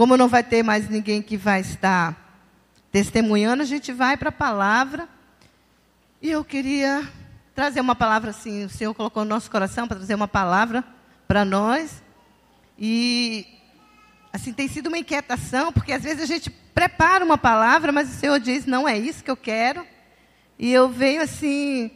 [0.00, 2.40] como não vai ter mais ninguém que vai estar
[2.90, 5.06] testemunhando, a gente vai para a palavra.
[6.22, 7.06] E eu queria
[7.54, 10.82] trazer uma palavra assim, o Senhor colocou no nosso coração para trazer uma palavra
[11.28, 12.02] para nós.
[12.78, 13.46] E
[14.32, 18.18] assim tem sido uma inquietação, porque às vezes a gente prepara uma palavra, mas o
[18.18, 19.86] Senhor diz: "Não é isso que eu quero".
[20.58, 21.90] E eu venho assim,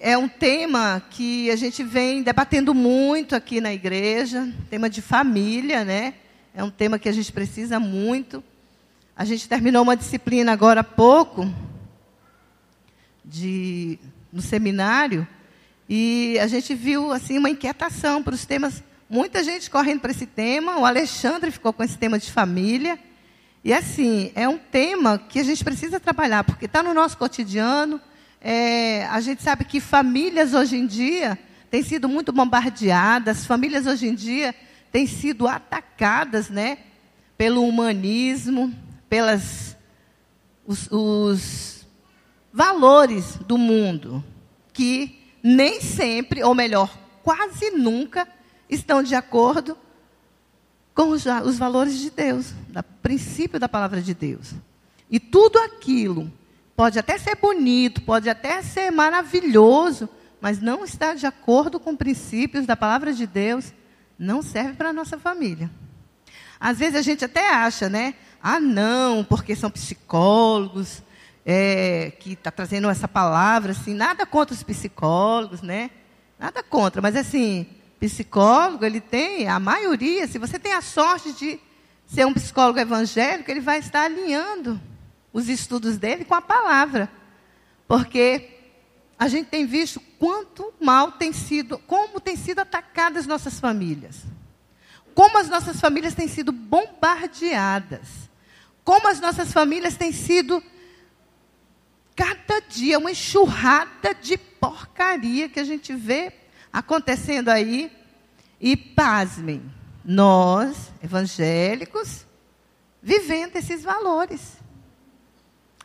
[0.00, 5.84] é um tema que a gente vem debatendo muito aqui na igreja, tema de família,
[5.84, 6.14] né?
[6.52, 8.42] É um tema que a gente precisa muito.
[9.16, 11.48] A gente terminou uma disciplina agora há pouco
[13.24, 13.98] de
[14.32, 15.26] no seminário
[15.88, 20.26] e a gente viu assim uma inquietação para os temas, muita gente correndo para esse
[20.26, 20.78] tema.
[20.78, 22.98] O Alexandre ficou com esse tema de família.
[23.62, 28.00] E assim, é um tema que a gente precisa trabalhar, porque está no nosso cotidiano.
[28.40, 31.38] É, a gente sabe que famílias hoje em dia
[31.70, 34.52] têm sido muito bombardeadas, famílias hoje em dia
[34.90, 36.78] têm sido atacadas né,
[37.36, 38.74] pelo humanismo,
[39.08, 39.76] pelas
[40.66, 41.86] os, os
[42.52, 44.22] valores do mundo,
[44.72, 48.26] que nem sempre, ou melhor, quase nunca,
[48.68, 49.76] estão de acordo
[50.94, 54.52] com os, os valores de Deus, do princípio da palavra de Deus.
[55.10, 56.30] E tudo aquilo
[56.76, 60.08] pode até ser bonito, pode até ser maravilhoso,
[60.40, 63.72] mas não está de acordo com princípios da palavra de Deus,
[64.20, 65.70] não serve para a nossa família.
[66.60, 68.14] Às vezes a gente até acha, né?
[68.42, 71.02] Ah, não, porque são psicólogos
[71.44, 75.90] é, que está trazendo essa palavra, assim, nada contra os psicólogos, né?
[76.38, 77.66] Nada contra, mas assim,
[77.98, 81.58] psicólogo, ele tem, a maioria, se você tem a sorte de
[82.06, 84.78] ser um psicólogo evangélico, ele vai estar alinhando
[85.32, 87.10] os estudos dele com a palavra.
[87.88, 88.50] Porque
[89.18, 94.18] a gente tem visto quanto mal tem sido, como tem sido atacadas nossas famílias.
[95.14, 98.28] Como as nossas famílias têm sido bombardeadas.
[98.84, 100.62] Como as nossas famílias têm sido
[102.14, 106.34] cada dia uma enxurrada de porcaria que a gente vê
[106.70, 107.90] acontecendo aí.
[108.60, 109.72] E pasmem,
[110.04, 112.26] nós, evangélicos,
[113.02, 114.58] vivendo esses valores.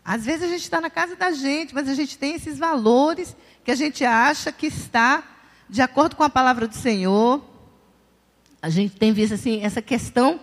[0.03, 3.33] Às vezes a gente está na casa da gente, mas a gente tem esses valores
[3.65, 5.23] que a gente acha que está
[5.67, 7.43] de acordo com a palavra do Senhor.
[8.61, 10.39] A gente tem visto assim essa questão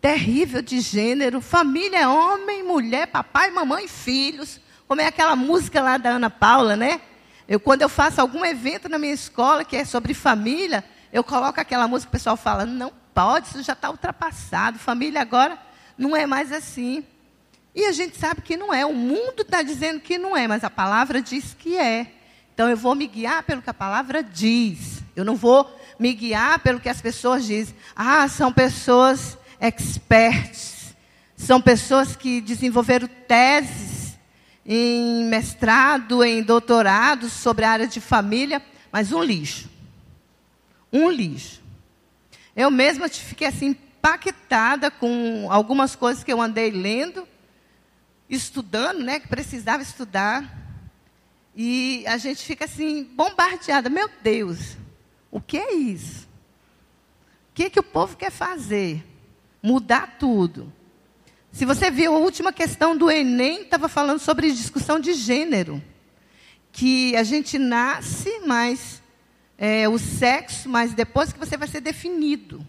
[0.00, 4.58] terrível de gênero, família é homem, mulher, papai, mamãe, filhos.
[4.88, 7.02] Como é aquela música lá da Ana Paula, né?
[7.46, 11.60] Eu quando eu faço algum evento na minha escola que é sobre família, eu coloco
[11.60, 14.78] aquela música, o pessoal fala: "Não pode, isso já está ultrapassado.
[14.78, 15.58] Família agora
[15.98, 17.04] não é mais assim".
[17.74, 18.86] E a gente sabe que não é.
[18.86, 22.15] O mundo está dizendo que não é, mas a palavra diz que é.
[22.56, 25.02] Então eu vou me guiar pelo que a palavra diz.
[25.14, 27.76] Eu não vou me guiar pelo que as pessoas dizem.
[27.94, 30.96] Ah, são pessoas experts.
[31.36, 34.18] São pessoas que desenvolveram teses
[34.64, 39.68] em mestrado, em doutorado sobre a área de família, mas um lixo.
[40.90, 41.60] Um lixo.
[42.56, 47.28] Eu mesma fiquei assim impactada com algumas coisas que eu andei lendo
[48.30, 50.65] estudando, né, que precisava estudar.
[51.56, 53.88] E a gente fica assim, bombardeada.
[53.88, 54.76] Meu Deus,
[55.30, 56.28] o que é isso?
[57.50, 59.02] O que, é que o povo quer fazer?
[59.62, 60.70] Mudar tudo.
[61.50, 65.82] Se você viu a última questão do Enem, estava falando sobre discussão de gênero.
[66.70, 69.02] Que a gente nasce, mas
[69.56, 72.66] é, o sexo, mas depois que você vai ser definido.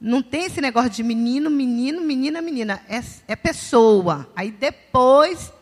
[0.00, 2.82] Não tem esse negócio de menino, menino, menina, menina.
[2.88, 4.28] É, é pessoa.
[4.34, 5.52] Aí depois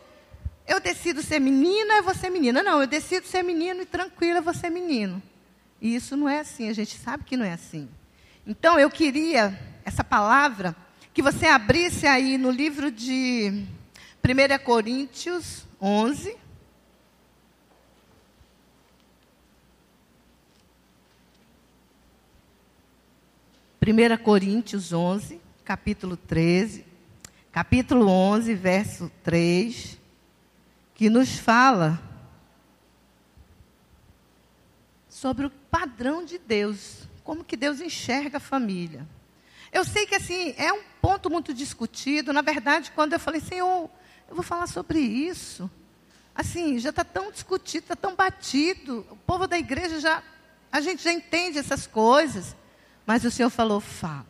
[0.67, 2.61] eu decido ser menina, eu vou ser menina.
[2.61, 5.23] Não, eu decido ser menino e tranquila, eu vou ser menino.
[5.81, 7.87] E isso não é assim, a gente sabe que não é assim.
[8.45, 10.75] Então eu queria essa palavra
[11.13, 13.65] que você abrisse aí no livro de
[14.23, 16.35] 1 Coríntios 11.
[23.81, 26.83] 1 Coríntios 11, capítulo 13,
[27.53, 29.96] capítulo 11, verso 3,
[30.97, 32.01] que nos fala
[35.07, 39.07] sobre o padrão de Deus, como que Deus enxerga a família.
[39.71, 42.33] Eu sei que assim é um ponto muito discutido.
[42.33, 43.87] Na verdade, quando eu falei, Senhor,
[44.27, 45.69] eu vou falar sobre isso,
[46.33, 49.05] assim já está tão discutido, está tão batido.
[49.11, 50.23] O povo da igreja já,
[50.71, 52.55] a gente já entende essas coisas.
[53.05, 54.25] Mas o Senhor falou: fala.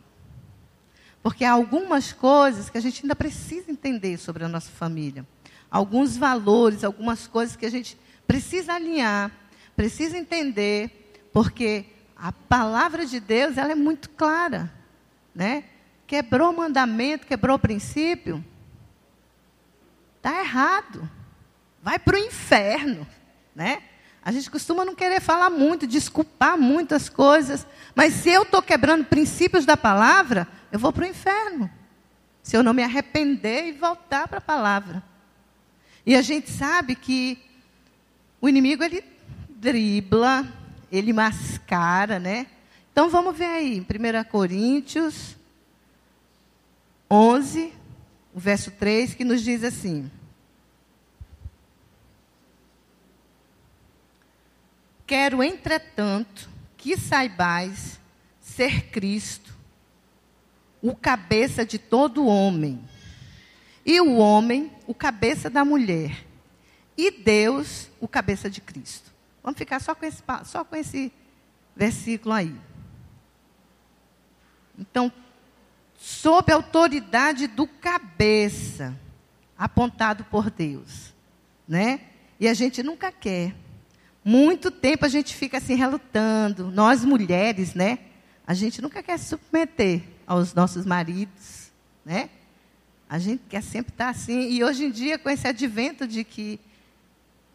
[1.22, 5.26] Porque há algumas coisas que a gente ainda precisa entender sobre a nossa família.
[5.70, 9.30] Alguns valores, algumas coisas que a gente precisa alinhar,
[9.76, 11.86] precisa entender, porque
[12.16, 14.72] a palavra de Deus ela é muito clara.
[15.34, 15.64] Né?
[16.08, 18.42] quebrou o mandamento, quebrou o princípio,
[20.16, 21.08] está errado.
[21.82, 23.06] Vai para o inferno,
[23.54, 23.82] né?
[24.24, 29.04] A gente costuma não querer falar muito, desculpar muitas coisas, mas se eu estou quebrando
[29.04, 31.70] princípios da palavra, eu vou para o inferno.
[32.42, 35.02] Se eu não me arrepender e voltar para a palavra.
[36.08, 37.38] E a gente sabe que
[38.40, 39.04] o inimigo ele
[39.50, 40.50] dribla,
[40.90, 42.46] ele mascara, né?
[42.90, 45.36] Então vamos ver aí, 1 Coríntios
[47.10, 47.74] 11,
[48.34, 50.10] o verso 3, que nos diz assim:
[55.06, 58.00] Quero, entretanto, que saibais
[58.40, 59.54] ser Cristo,
[60.80, 62.82] o cabeça de todo homem,
[63.84, 66.24] e o homem, o cabeça da mulher,
[66.96, 69.12] e Deus, o cabeça de Cristo.
[69.42, 71.12] Vamos ficar só com esse, só com esse
[71.76, 72.56] versículo aí.
[74.78, 75.12] Então,
[75.94, 78.98] sob a autoridade do cabeça,
[79.58, 81.12] apontado por Deus,
[81.68, 82.00] né?
[82.40, 83.54] E a gente nunca quer
[84.24, 86.70] muito tempo a gente fica assim relutando.
[86.70, 87.98] Nós mulheres, né?
[88.46, 91.70] A gente nunca quer se submeter aos nossos maridos,
[92.04, 92.30] né?
[93.08, 94.50] A gente quer sempre estar assim.
[94.50, 96.60] E hoje em dia, com esse advento de que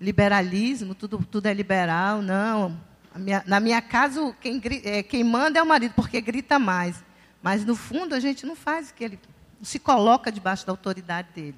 [0.01, 2.79] liberalismo, tudo, tudo é liberal, não.
[3.15, 7.03] Minha, na minha casa, quem, é, quem manda é o marido, porque grita mais.
[7.41, 9.19] Mas, no fundo, a gente não faz o que ele.
[9.59, 11.57] Não se coloca debaixo da autoridade dele.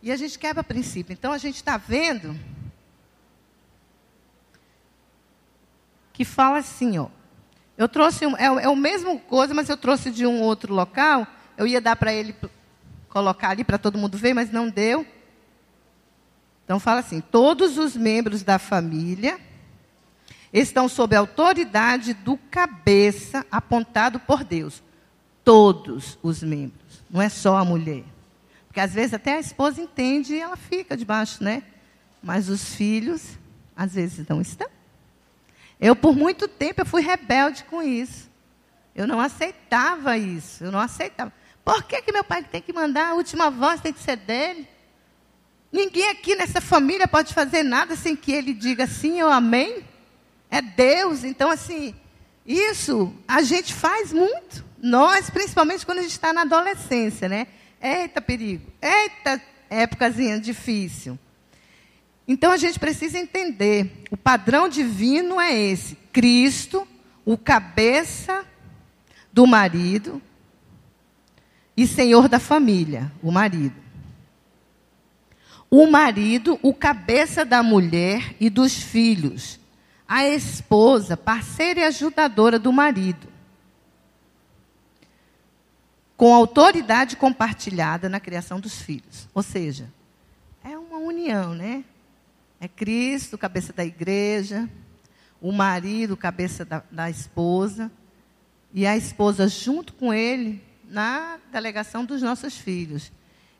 [0.00, 1.12] E a gente quebra princípio.
[1.12, 2.38] Então, a gente está vendo
[6.12, 7.08] que fala assim, ó.
[7.76, 11.26] Eu trouxe, um, é, é o mesmo coisa, mas eu trouxe de um outro local.
[11.56, 12.32] Eu ia dar para ele
[13.14, 15.06] colocar ali para todo mundo ver, mas não deu.
[16.64, 19.38] Então fala assim: todos os membros da família
[20.52, 24.82] estão sob a autoridade do cabeça apontado por Deus.
[25.44, 28.02] Todos os membros, não é só a mulher.
[28.66, 31.62] Porque às vezes até a esposa entende e ela fica debaixo, né?
[32.20, 33.38] Mas os filhos,
[33.76, 34.68] às vezes não estão.
[35.78, 38.28] Eu, por muito tempo, eu fui rebelde com isso.
[38.94, 40.64] Eu não aceitava isso.
[40.64, 41.32] Eu não aceitava.
[41.64, 43.10] Por que, que meu pai tem que mandar?
[43.10, 44.68] A última voz tem que ser dele.
[45.72, 49.82] Ninguém aqui nessa família pode fazer nada sem que ele diga sim ou amém.
[50.50, 51.24] É Deus.
[51.24, 51.94] Então, assim,
[52.46, 54.64] isso a gente faz muito.
[54.80, 57.46] Nós, principalmente quando a gente está na adolescência, né?
[57.80, 58.70] Eita perigo.
[58.80, 59.40] Eita
[59.70, 61.18] épocazinha difícil.
[62.26, 66.86] Então a gente precisa entender, o padrão divino é esse: Cristo,
[67.24, 68.44] o cabeça
[69.32, 70.22] do marido
[71.76, 73.82] e senhor da família, o marido.
[75.70, 79.58] O marido, o cabeça da mulher e dos filhos.
[80.06, 83.26] A esposa, parceira e ajudadora do marido.
[86.16, 89.28] Com autoridade compartilhada na criação dos filhos.
[89.34, 89.92] Ou seja,
[90.62, 91.84] é uma união, né?
[92.60, 94.70] É Cristo, cabeça da igreja,
[95.40, 97.90] o marido, cabeça da, da esposa,
[98.72, 100.62] e a esposa junto com ele
[100.94, 103.12] na delegação dos nossos filhos.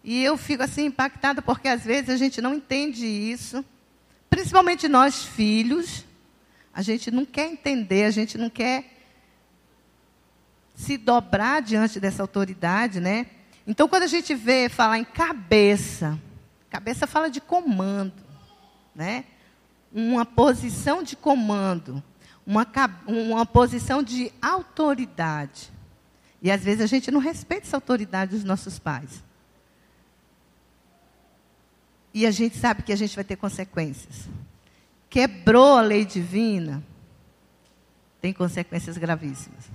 [0.03, 3.65] E eu fico assim impactada porque às vezes a gente não entende isso,
[4.31, 6.05] principalmente nós filhos,
[6.73, 8.91] a gente não quer entender, a gente não quer
[10.75, 13.27] se dobrar diante dessa autoridade, né?
[13.67, 16.19] Então, quando a gente vê falar em cabeça,
[16.71, 18.25] cabeça fala de comando
[18.95, 19.25] né?
[19.93, 22.03] uma posição de comando,
[22.47, 22.67] uma,
[23.07, 25.73] uma posição de autoridade.
[26.45, 29.25] E às vezes a gente não respeita essa autoridade dos nossos pais.
[32.13, 34.29] E a gente sabe que a gente vai ter consequências.
[35.09, 36.85] Quebrou a lei divina,
[38.21, 39.71] tem consequências gravíssimas.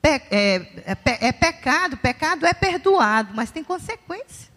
[0.00, 4.52] Pe é, é, é, pecado, pecado é perdoado, mas tem consequência.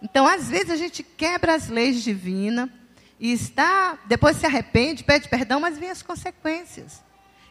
[0.00, 2.70] Então, às vezes, a gente quebra as leis divinas,
[3.18, 7.02] e está, depois se arrepende, pede perdão, mas vem as consequências.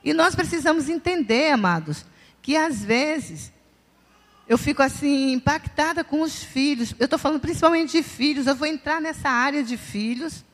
[0.02, 2.06] E nós precisamos entender, amados,
[2.48, 3.52] que às vezes
[4.48, 6.96] eu fico assim impactada com os filhos.
[6.98, 8.48] Eu estou falando principalmente de filhos.
[8.48, 10.46] Eu vou entrar nessa área de filhos,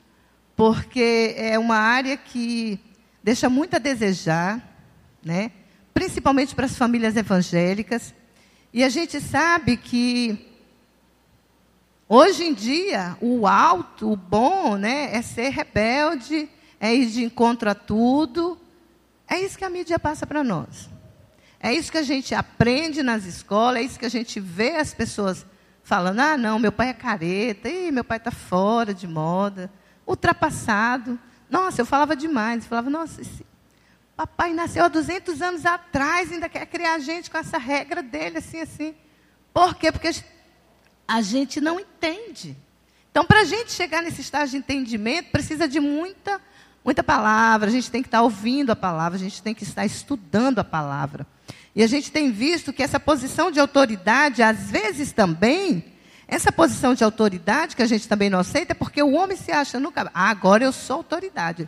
[0.55, 2.79] porque é uma área que
[3.21, 4.75] deixa muito a desejar,
[5.23, 5.51] né?
[5.93, 8.11] principalmente para as famílias evangélicas.
[8.73, 10.49] E a gente sabe que
[12.09, 17.69] Hoje em dia, o alto, o bom, né, é ser rebelde, é ir de encontro
[17.69, 18.57] a tudo.
[19.27, 20.91] É isso que a mídia passa para nós.
[21.63, 24.93] É isso que a gente aprende nas escolas, é isso que a gente vê as
[24.93, 25.45] pessoas
[25.81, 29.71] falando: ah, não, meu pai é careta, Ih, meu pai está fora de moda,
[30.05, 31.17] ultrapassado.
[31.49, 33.45] Nossa, eu falava demais, eu falava, nossa, esse...
[34.15, 38.39] Papai nasceu há 200 anos atrás, ainda quer criar a gente com essa regra dele,
[38.39, 38.93] assim, assim.
[39.53, 39.91] Por quê?
[39.91, 40.11] Porque
[41.07, 42.57] a gente não entende.
[43.09, 46.41] Então, para a gente chegar nesse estágio de entendimento, precisa de muita,
[46.83, 49.85] muita palavra, a gente tem que estar ouvindo a palavra, a gente tem que estar
[49.85, 51.25] estudando a palavra.
[51.75, 55.83] E a gente tem visto que essa posição de autoridade, às vezes também,
[56.27, 59.51] essa posição de autoridade que a gente também não aceita, é porque o homem se
[59.51, 60.09] acha nunca.
[60.13, 61.67] Ah, agora eu sou autoridade.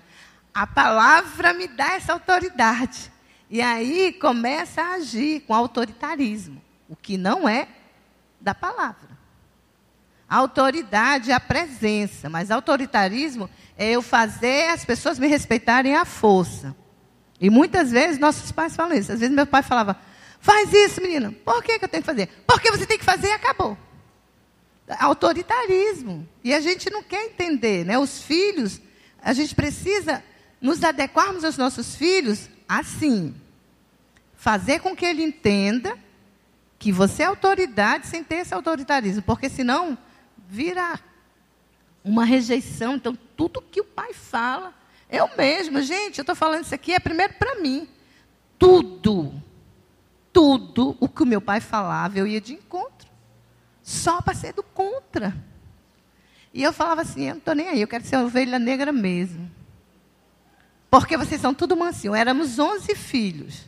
[0.54, 3.12] A palavra me dá essa autoridade.
[3.50, 7.68] E aí começa a agir com autoritarismo, o que não é
[8.40, 9.16] da palavra.
[10.28, 16.05] A autoridade é a presença, mas autoritarismo é eu fazer as pessoas me respeitarem à
[16.05, 16.75] força.
[17.39, 19.12] E muitas vezes nossos pais falam isso.
[19.12, 20.00] Às vezes meu pai falava:
[20.39, 21.34] faz isso, menina.
[21.44, 22.29] Por que, que eu tenho que fazer?
[22.48, 23.77] Porque você tem que fazer e acabou.
[25.00, 26.27] Autoritarismo.
[26.44, 27.98] E a gente não quer entender, né?
[27.98, 28.79] Os filhos,
[29.22, 30.24] a gente precisa
[30.62, 33.36] nos adequarmos aos nossos filhos assim.
[34.36, 35.98] Fazer com que ele entenda
[36.77, 39.24] que você é autoridade sem ter esse autoritarismo.
[39.24, 39.98] Porque senão
[40.48, 41.00] vira
[42.03, 42.96] uma rejeição.
[42.96, 44.74] Então, tudo que o pai fala,
[45.10, 47.88] eu mesma, gente, eu estou falando isso aqui é primeiro para mim.
[48.58, 49.34] Tudo,
[50.32, 53.08] tudo o que o meu pai falava, eu ia de encontro.
[53.84, 55.36] Só para ser do contra.
[56.54, 59.51] E eu falava assim, eu não estou nem aí, eu quero ser ovelha negra mesmo.
[60.89, 62.15] Porque vocês são tudo mansinho.
[62.15, 63.65] Éramos 11 filhos.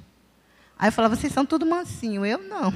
[0.80, 2.26] Aí eu falava, vocês são tudo mansinho.
[2.26, 2.74] Eu não.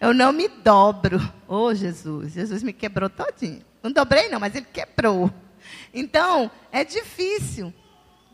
[0.00, 1.20] Eu não me dobro.
[1.46, 2.32] Oh, Jesus.
[2.32, 3.64] Jesus me quebrou todinho.
[3.80, 5.32] Não dobrei, não, mas ele quebrou.
[5.92, 7.72] Então, é difícil.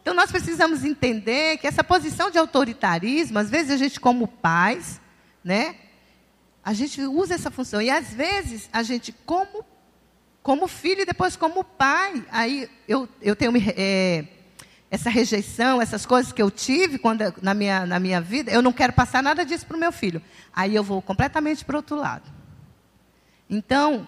[0.01, 5.01] Então, nós precisamos entender que essa posição de autoritarismo, às vezes a gente, como pais,
[5.45, 5.77] né?
[6.65, 7.81] A gente usa essa função.
[7.81, 9.65] E às vezes a gente, como,
[10.43, 14.25] como filho e depois como pai, aí eu, eu tenho é,
[14.91, 18.73] essa rejeição, essas coisas que eu tive quando, na, minha, na minha vida, eu não
[18.73, 20.23] quero passar nada disso para o meu filho.
[20.55, 22.31] Aí eu vou completamente para o outro lado.
[23.49, 24.07] Então,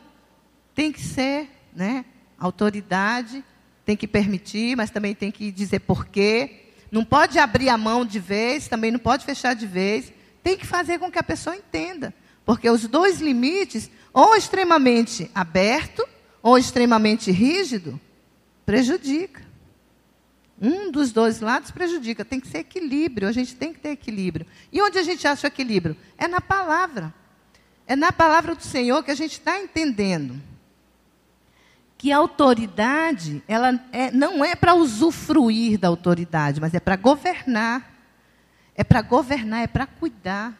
[0.74, 2.04] tem que ser né,
[2.40, 3.44] autoridade,
[3.84, 6.68] tem que permitir, mas também tem que dizer porquê.
[6.90, 10.12] Não pode abrir a mão de vez, também não pode fechar de vez.
[10.42, 12.14] Tem que fazer com que a pessoa entenda.
[12.44, 16.06] Porque os dois limites, ou extremamente aberto,
[16.42, 18.00] ou extremamente rígido,
[18.64, 19.42] prejudica.
[20.60, 22.24] Um dos dois lados prejudica.
[22.24, 23.28] Tem que ser equilíbrio.
[23.28, 24.46] A gente tem que ter equilíbrio.
[24.72, 25.96] E onde a gente acha o equilíbrio?
[26.18, 27.14] É na palavra.
[27.86, 30.49] É na palavra do Senhor que a gente está entendendo
[32.00, 37.92] que a autoridade ela é, não é para usufruir da autoridade, mas é para governar.
[38.74, 40.54] É para governar, é para cuidar.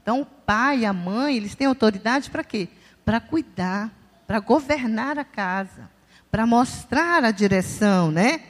[0.00, 2.68] Então, o pai e a mãe, eles têm autoridade para quê?
[3.04, 3.90] Para cuidar,
[4.24, 5.90] para governar a casa,
[6.30, 8.40] para mostrar a direção, né?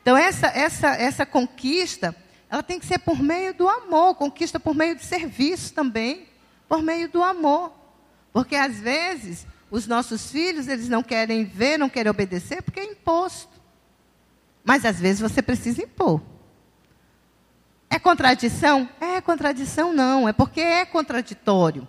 [0.00, 2.16] Então, essa, essa, essa conquista,
[2.50, 6.26] ela tem que ser por meio do amor, conquista por meio de serviço também,
[6.68, 7.72] por meio do amor.
[8.32, 12.84] Porque, às vezes, os nossos filhos, eles não querem ver, não querem obedecer, porque é
[12.84, 13.58] imposto.
[14.62, 16.20] Mas, às vezes, você precisa impor.
[17.88, 18.86] É contradição?
[19.00, 20.28] É contradição, não.
[20.28, 21.88] É porque é contraditório.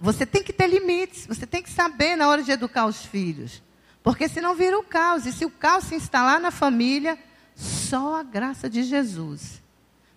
[0.00, 3.62] Você tem que ter limites, você tem que saber na hora de educar os filhos.
[4.02, 5.26] Porque senão vira o caos.
[5.26, 7.18] E se o caos se instalar na família,
[7.54, 9.62] só a graça de Jesus,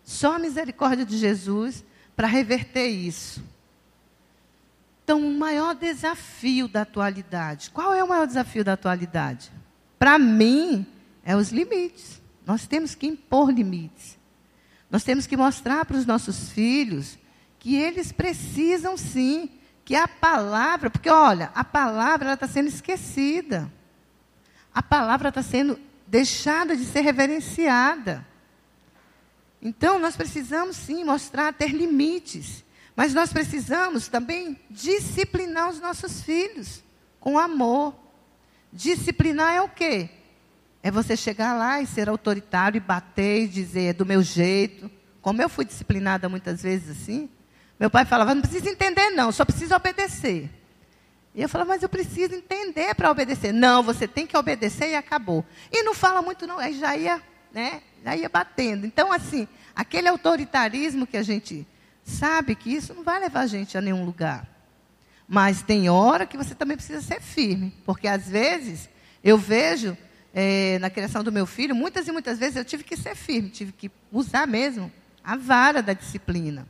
[0.05, 1.83] só a misericórdia de Jesus
[2.15, 3.43] para reverter isso.
[5.07, 7.69] Então, o maior desafio da atualidade.
[7.69, 9.49] Qual é o maior desafio da atualidade?
[9.97, 10.85] Para mim,
[11.23, 12.21] é os limites.
[12.45, 14.19] Nós temos que impor limites.
[14.91, 17.17] Nós temos que mostrar para os nossos filhos
[17.57, 19.49] que eles precisam sim,
[19.85, 23.71] que a palavra, porque olha, a palavra está sendo esquecida
[24.77, 28.23] a palavra está sendo deixada de ser reverenciada.
[29.59, 32.63] Então, nós precisamos sim mostrar, ter limites.
[32.97, 36.83] Mas nós precisamos também disciplinar os nossos filhos
[37.19, 37.93] com amor.
[38.73, 40.09] Disciplinar é o quê?
[40.81, 44.89] É você chegar lá e ser autoritário e bater e dizer é do meu jeito.
[45.21, 47.29] Como eu fui disciplinada muitas vezes assim,
[47.79, 50.49] meu pai falava: não precisa entender, não, só precisa obedecer.
[51.35, 53.53] E eu falava, mas eu preciso entender para obedecer.
[53.53, 55.45] Não, você tem que obedecer e acabou.
[55.71, 56.57] E não fala muito, não.
[56.57, 57.21] Aí já ia,
[57.53, 58.87] né, já ia batendo.
[58.87, 61.63] Então, assim, aquele autoritarismo que a gente
[62.07, 64.47] sabe que isso não vai levar a gente a nenhum lugar.
[65.27, 67.73] Mas tem hora que você também precisa ser firme.
[67.85, 68.89] Porque às vezes
[69.23, 69.97] eu vejo
[70.33, 73.49] é, na criação do meu filho, muitas e muitas vezes eu tive que ser firme,
[73.49, 74.91] tive que usar mesmo
[75.23, 76.67] a vara da disciplina.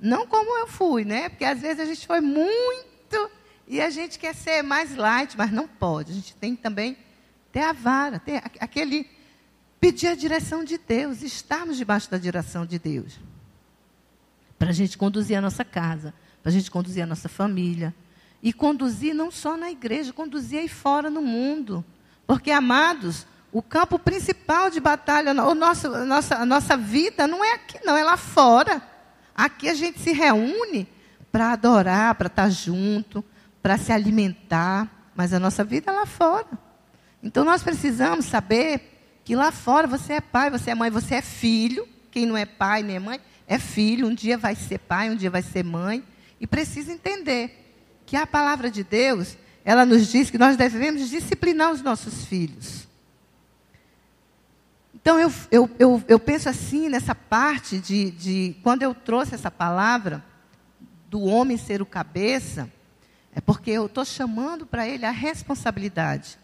[0.00, 1.28] Não como eu fui, né?
[1.28, 3.30] Porque às vezes a gente foi muito
[3.68, 6.12] e a gente quer ser mais light, mas não pode.
[6.12, 6.96] A gente tem também
[7.52, 9.08] ter a vara, ter aquele,
[9.78, 13.18] pedir a direção de Deus, estarmos debaixo da direção de Deus.
[14.58, 17.94] Para a gente conduzir a nossa casa, para a gente conduzir a nossa família.
[18.42, 21.84] E conduzir não só na igreja, conduzir aí fora no mundo.
[22.26, 27.44] Porque, amados, o campo principal de batalha, o nosso, a, nossa, a nossa vida não
[27.44, 28.82] é aqui, não, é lá fora.
[29.34, 30.88] Aqui a gente se reúne
[31.30, 33.24] para adorar, para estar junto,
[33.62, 36.46] para se alimentar, mas a nossa vida é lá fora.
[37.22, 41.22] Então nós precisamos saber que lá fora você é pai, você é mãe, você é
[41.22, 41.88] filho.
[42.10, 44.06] Quem não é pai nem é mãe é filho.
[44.06, 46.02] Um dia vai ser pai, um dia vai ser mãe.
[46.40, 47.74] E precisa entender
[48.04, 52.86] que a palavra de Deus, ela nos diz que nós devemos disciplinar os nossos filhos.
[54.94, 59.50] Então eu, eu, eu, eu penso assim nessa parte de, de quando eu trouxe essa
[59.50, 60.24] palavra
[61.08, 62.70] do homem ser o cabeça,
[63.34, 66.38] é porque eu estou chamando para ele a responsabilidade.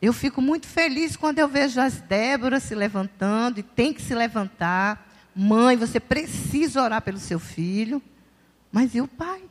[0.00, 4.14] Eu fico muito feliz quando eu vejo as Déboras se levantando, e tem que se
[4.14, 5.07] levantar.
[5.34, 8.02] Mãe, você precisa orar pelo seu filho.
[8.70, 9.42] Mas e o pai?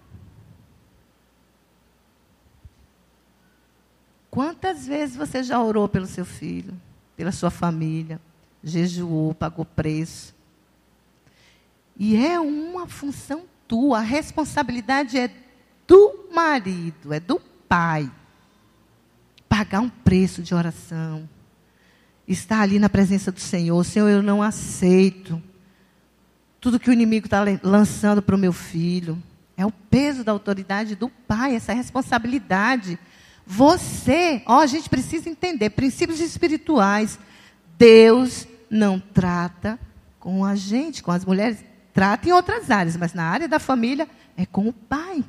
[4.29, 6.79] Quantas vezes você já orou pelo seu filho,
[7.15, 8.22] pela sua família,
[8.63, 10.36] jejuou, pagou preço?
[11.98, 15.31] E é uma função tua, a responsabilidade é
[15.88, 18.12] do marido, é do pai.
[19.50, 21.27] Pagar um preço de oração.
[22.27, 23.84] Estar ali na presença do Senhor.
[23.84, 25.41] Senhor, eu não aceito
[26.59, 29.21] tudo que o inimigo está lançando para o meu filho.
[29.55, 32.99] É o peso da autoridade do pai, essa responsabilidade.
[33.45, 37.17] Você, ó, a gente precisa entender princípios espirituais.
[37.77, 39.79] Deus não trata
[40.19, 44.07] com a gente, com as mulheres, trata em outras áreas, mas na área da família
[44.35, 45.23] é com o pai.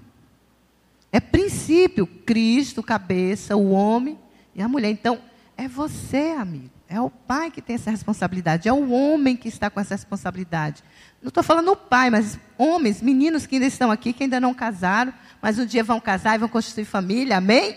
[1.10, 4.18] É princípio, Cristo, cabeça, o homem
[4.54, 4.90] e a mulher.
[4.90, 5.18] Então,
[5.56, 6.70] é você, amigo.
[6.88, 8.68] É o pai que tem essa responsabilidade.
[8.68, 10.82] É o homem que está com essa responsabilidade.
[11.20, 14.54] Não estou falando o pai, mas homens, meninos que ainda estão aqui, que ainda não
[14.54, 17.38] casaram, mas um dia vão casar e vão constituir família.
[17.38, 17.76] Amém?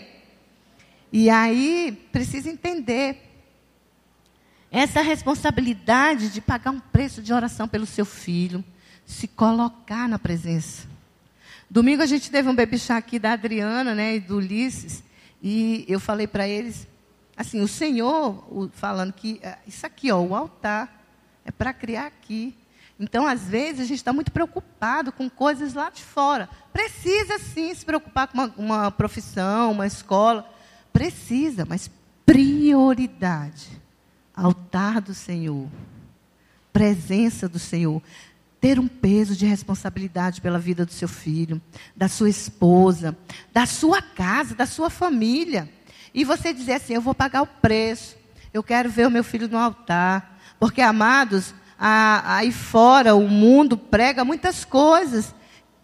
[1.12, 3.30] E aí, precisa entender
[4.70, 8.64] essa responsabilidade de pagar um preço de oração pelo seu filho,
[9.04, 10.88] se colocar na presença.
[11.68, 15.02] Domingo a gente teve um baby aqui da Adriana, né, e do Ulisses,
[15.42, 16.86] e eu falei para eles,
[17.36, 21.02] assim, o Senhor falando que é, isso aqui, ó, o altar
[21.44, 22.54] é para criar aqui.
[23.02, 26.48] Então, às vezes, a gente está muito preocupado com coisas lá de fora.
[26.72, 30.48] Precisa sim se preocupar com uma, uma profissão, uma escola.
[30.92, 31.90] Precisa, mas
[32.24, 33.66] prioridade.
[34.32, 35.68] Altar do Senhor.
[36.72, 38.00] Presença do Senhor
[38.60, 41.60] ter um peso de responsabilidade pela vida do seu filho,
[41.96, 43.18] da sua esposa,
[43.52, 45.68] da sua casa, da sua família.
[46.14, 48.16] E você dizer assim: eu vou pagar o preço,
[48.54, 50.38] eu quero ver o meu filho no altar.
[50.60, 51.52] Porque, amados,
[51.84, 55.34] a, aí fora o mundo prega muitas coisas,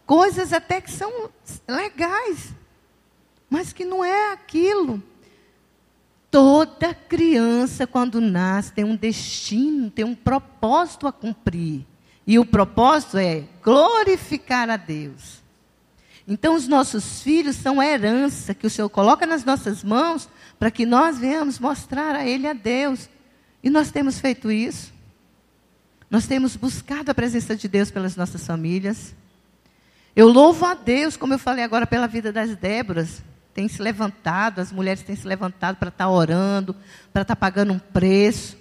[0.07, 1.29] coisas até que são
[1.67, 2.55] legais,
[3.51, 5.03] mas que não é aquilo.
[6.31, 11.85] Toda criança, quando nasce, tem um destino, tem um propósito a cumprir.
[12.25, 15.43] E o propósito é glorificar a Deus.
[16.29, 20.29] Então, os nossos filhos são herança que o Senhor coloca nas nossas mãos
[20.61, 23.09] para que nós venhamos mostrar a Ele a Deus.
[23.65, 24.97] E nós temos feito isso.
[26.11, 29.15] Nós temos buscado a presença de Deus pelas nossas famílias.
[30.17, 33.23] Eu louvo a Deus, como eu falei agora, pela vida das Déboras.
[33.53, 36.75] Tem se levantado, as mulheres têm se levantado para estar orando,
[37.13, 38.57] para estar pagando um preço.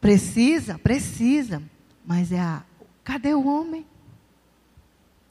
[0.00, 0.78] Precisa?
[0.78, 1.62] Precisa.
[2.06, 2.62] Mas é a.
[3.02, 3.84] Cadê o homem?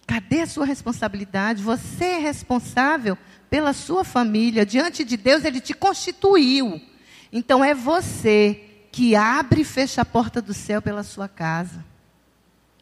[0.06, 1.64] Cadê a sua responsabilidade?
[1.64, 3.18] Você é responsável
[3.50, 4.66] pela sua família.
[4.66, 6.82] Diante de Deus, Ele te constituiu.
[7.32, 11.86] Então é você que abre e fecha a porta do céu pela sua casa.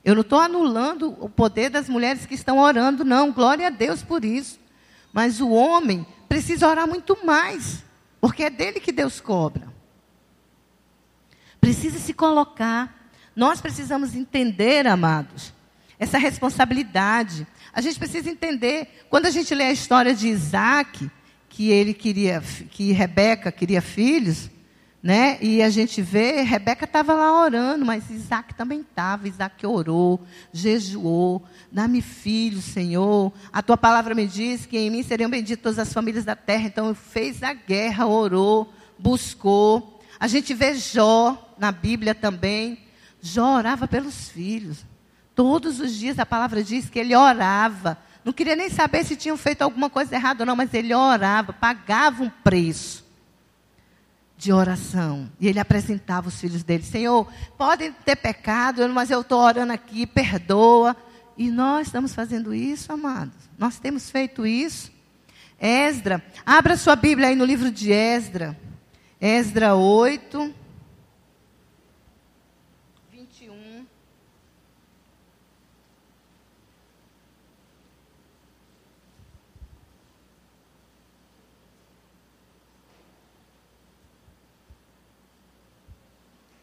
[0.04, 3.32] Eu não estou anulando o poder das mulheres que estão orando, não.
[3.32, 4.60] Glória a Deus por isso.
[5.12, 7.84] Mas o homem precisa orar muito mais,
[8.22, 9.68] porque é dele que Deus cobra.
[11.60, 12.98] Precisa se colocar
[13.38, 15.54] nós precisamos entender, amados,
[16.00, 17.46] essa responsabilidade.
[17.72, 21.08] A gente precisa entender, quando a gente lê a história de Isaac,
[21.48, 22.42] que ele queria,
[22.72, 24.50] que Rebeca queria filhos,
[25.02, 25.38] né?
[25.42, 29.28] E a gente vê, Rebeca estava lá orando, mas Isaac também estava.
[29.28, 30.20] Isaac orou,
[30.52, 33.32] jejuou, dá-me filhos, Senhor.
[33.54, 36.68] A tua palavra me diz que em mim seriam benditas todas as famílias da terra.
[36.68, 40.02] Então fez a guerra, orou, buscou.
[40.20, 42.80] A gente vê Jó na Bíblia também.
[43.22, 44.86] Jó orava pelos filhos.
[45.36, 47.98] Todos os dias a palavra diz que ele orava.
[48.26, 51.54] Não queria nem saber se tinham feito alguma coisa errada ou não, mas ele orava,
[51.54, 53.07] pagava um preço.
[54.38, 55.30] De oração.
[55.40, 60.06] E ele apresentava os filhos dele: Senhor, podem ter pecado, mas eu estou orando aqui,
[60.06, 60.96] perdoa.
[61.38, 63.36] E nós estamos fazendo isso, amados.
[63.58, 64.92] Nós temos feito isso.
[65.60, 68.58] Esdra, abra sua Bíblia aí no livro de Esdra.
[69.20, 70.54] Esdra 8.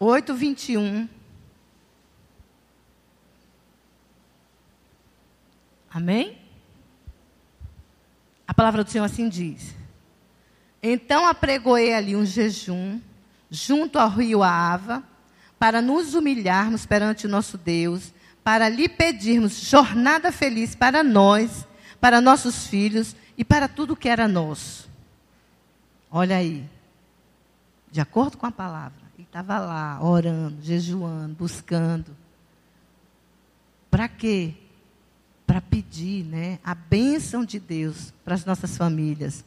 [0.05, 1.09] 8, 21.
[5.91, 6.39] Amém?
[8.47, 9.75] A palavra do Senhor assim diz.
[10.83, 13.01] Então apregoei ali um jejum
[13.51, 15.03] junto ao rio Ava,
[15.59, 18.13] para nos humilharmos perante o nosso Deus,
[18.43, 21.67] para lhe pedirmos jornada feliz para nós,
[21.99, 24.91] para nossos filhos e para tudo que era nosso.
[26.11, 26.69] Olha aí,
[27.91, 29.04] de acordo com a palavra
[29.35, 32.17] estava lá, orando, jejuando, buscando.
[33.91, 34.55] Para quê?
[35.45, 39.45] Para pedir né, a bênção de Deus para as nossas famílias.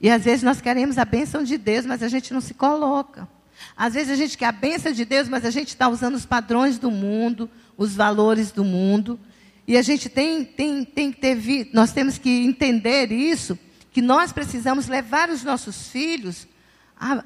[0.00, 3.28] E às vezes nós queremos a bênção de Deus, mas a gente não se coloca.
[3.76, 6.26] Às vezes a gente quer a bênção de Deus, mas a gente está usando os
[6.26, 9.16] padrões do mundo, os valores do mundo.
[9.64, 13.56] E a gente tem, tem, tem que ter, nós temos que entender isso,
[13.92, 16.48] que nós precisamos levar os nossos filhos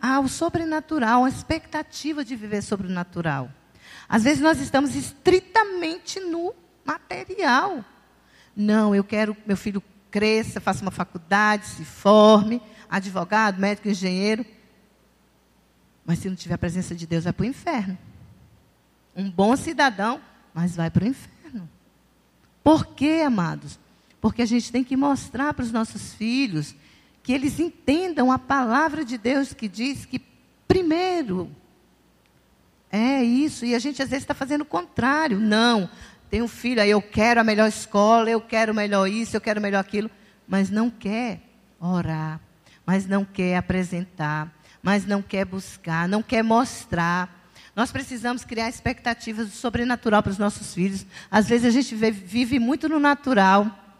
[0.00, 3.50] ao sobrenatural, à expectativa de viver sobrenatural.
[4.08, 6.54] Às vezes nós estamos estritamente no
[6.85, 7.85] material.
[8.54, 14.44] Não, eu quero que meu filho cresça, faça uma faculdade, se forme, advogado, médico, engenheiro.
[16.04, 17.96] Mas se não tiver a presença de Deus, vai para o inferno.
[19.16, 20.20] Um bom cidadão,
[20.52, 21.68] mas vai para o inferno.
[22.62, 23.78] Por quê, amados?
[24.20, 26.74] Porque a gente tem que mostrar para os nossos filhos
[27.22, 30.20] que eles entendam a palavra de Deus que diz que,
[30.66, 31.50] primeiro,
[32.90, 35.38] é isso, e a gente às vezes está fazendo o contrário.
[35.38, 35.88] Não,
[36.28, 39.61] tem um filho aí, eu quero a melhor escola, eu quero melhor isso, eu quero
[39.61, 40.11] melhor aquilo,
[40.46, 41.40] mas não quer
[41.80, 42.40] orar,
[42.85, 47.40] mas não quer apresentar, mas não quer buscar, não quer mostrar.
[47.74, 51.06] Nós precisamos criar expectativas do sobrenatural para os nossos filhos.
[51.30, 53.91] Às vezes a gente vive muito no natural,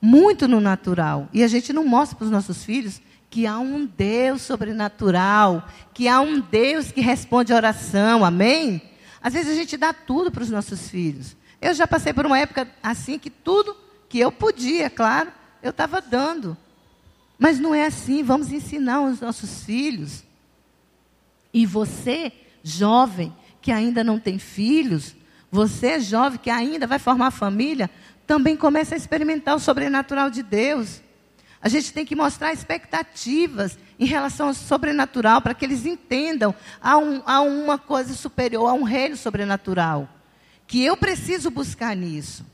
[0.00, 3.84] muito no natural, e a gente não mostra para os nossos filhos que há um
[3.84, 8.80] Deus sobrenatural, que há um Deus que responde a oração, amém?
[9.20, 11.36] Às vezes a gente dá tudo para os nossos filhos.
[11.60, 13.76] Eu já passei por uma época assim que tudo
[14.08, 15.30] que eu podia, claro,
[15.62, 16.56] eu estava dando.
[17.38, 20.24] Mas não é assim, vamos ensinar os nossos filhos.
[21.52, 22.32] E você,
[22.62, 25.14] jovem, que ainda não tem filhos,
[25.50, 27.90] você, jovem, que ainda vai formar família,
[28.28, 31.00] também começa a experimentar o sobrenatural de Deus.
[31.62, 36.98] A gente tem que mostrar expectativas em relação ao sobrenatural, para que eles entendam a,
[36.98, 40.08] um, a uma coisa superior, a um reino sobrenatural
[40.66, 42.44] que eu preciso buscar nisso.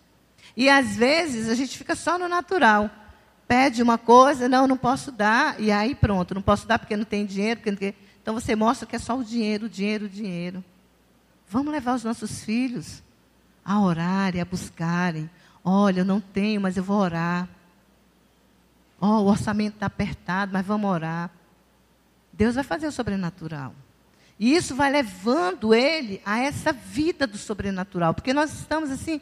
[0.57, 2.89] E às vezes a gente fica só no natural.
[3.49, 7.05] Pede uma coisa, não, não posso dar, e aí pronto, não posso dar porque não
[7.05, 7.61] tem dinheiro.
[7.67, 7.93] Não tem...
[8.23, 10.65] Então você mostra que é só o dinheiro, o dinheiro, o dinheiro.
[11.49, 13.03] Vamos levar os nossos filhos
[13.65, 15.29] a orarem, a buscarem.
[15.65, 17.49] Olha, eu não tenho, mas eu vou orar.
[19.01, 21.31] Oh, o orçamento está apertado, mas vamos orar.
[22.33, 23.75] Deus vai fazer o sobrenatural.
[24.39, 29.21] E isso vai levando ele a essa vida do sobrenatural, porque nós estamos assim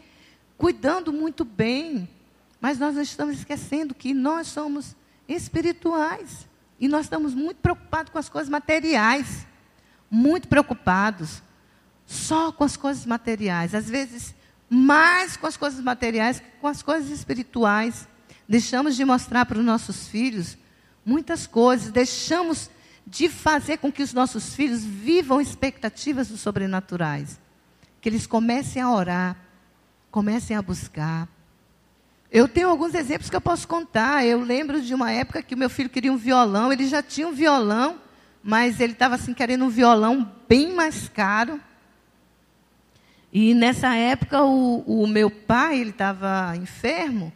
[0.57, 2.09] cuidando muito bem,
[2.61, 4.97] mas nós não estamos esquecendo que nós somos
[5.29, 6.49] espirituais
[6.81, 9.47] e nós estamos muito preocupados com as coisas materiais,
[10.11, 11.43] muito preocupados
[12.07, 14.35] só com as coisas materiais, às vezes
[14.75, 18.09] mais com as coisas materiais que com as coisas espirituais.
[18.49, 20.57] Deixamos de mostrar para os nossos filhos
[21.05, 22.71] muitas coisas, deixamos
[23.07, 27.39] de fazer com que os nossos filhos vivam expectativas dos sobrenaturais.
[28.01, 29.37] Que eles comecem a orar,
[30.11, 31.29] comecem a buscar.
[32.31, 34.25] Eu tenho alguns exemplos que eu posso contar.
[34.25, 37.29] Eu lembro de uma época que o meu filho queria um violão, ele já tinha
[37.29, 38.01] um violão,
[38.43, 41.61] mas ele estava assim querendo um violão bem mais caro.
[43.33, 47.33] E nessa época o, o meu pai, ele estava enfermo,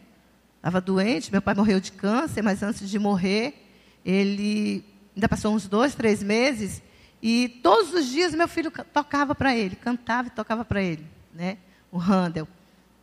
[0.57, 3.67] estava doente, meu pai morreu de câncer, mas antes de morrer,
[4.05, 6.83] ele ainda passou uns dois, três meses,
[7.21, 11.57] e todos os dias meu filho tocava para ele, cantava e tocava para ele, né?
[11.91, 12.47] O Handel.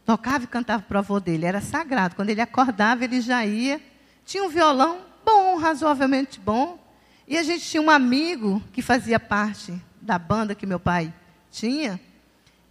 [0.04, 2.14] Tocava e cantava para o avô dele, era sagrado.
[2.14, 3.80] Quando ele acordava, ele já ia.
[4.24, 6.78] Tinha um violão bom, razoavelmente bom.
[7.26, 11.12] E a gente tinha um amigo que fazia parte da banda que meu pai
[11.50, 11.98] tinha.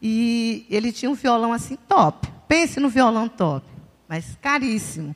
[0.03, 2.27] E ele tinha um violão assim top.
[2.47, 3.65] Pense no violão top,
[4.07, 5.15] mas caríssimo.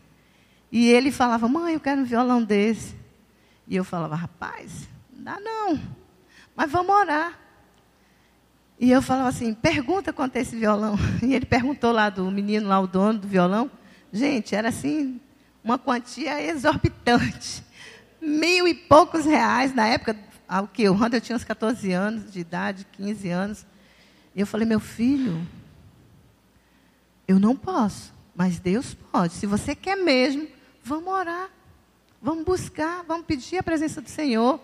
[0.72, 2.96] E ele falava: Mãe, eu quero um violão desse.
[3.68, 5.80] E eu falava, rapaz, dá não.
[6.56, 7.38] Mas vamos orar.
[8.80, 10.96] E eu falava assim, pergunta quanto é esse violão.
[11.22, 13.70] E ele perguntou lá do menino, lá o dono do violão.
[14.14, 15.20] Gente, era assim,
[15.62, 17.62] uma quantia exorbitante.
[18.22, 20.16] Mil e poucos reais, na época,
[20.64, 20.88] o que?
[20.88, 23.66] O Randa tinha uns 14 anos de idade, 15 anos.
[24.38, 25.42] E eu falei, meu filho,
[27.28, 29.34] eu não posso, mas Deus pode.
[29.34, 30.48] Se você quer mesmo,
[30.84, 31.50] vamos orar.
[32.22, 34.60] Vamos buscar, vamos pedir a presença do Senhor.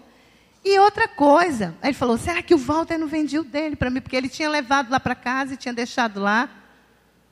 [0.63, 3.99] E outra coisa, ele falou: será que o Walter não vendia o dele para mim?
[3.99, 6.51] Porque ele tinha levado lá para casa e tinha deixado lá.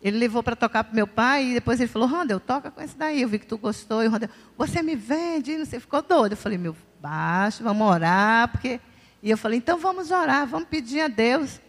[0.02, 2.98] Ele levou para tocar para meu pai e depois ele falou: Randel, toca com esse
[2.98, 3.22] daí.
[3.22, 4.04] Eu vi que tu gostou.
[4.04, 5.52] E o Randel, você me vende?
[5.52, 6.32] E você ficou doido.
[6.32, 8.48] Eu falei: meu, baixo, vamos orar.
[8.48, 8.80] Porque...
[9.22, 11.62] E eu falei: então vamos orar, vamos pedir a Deus.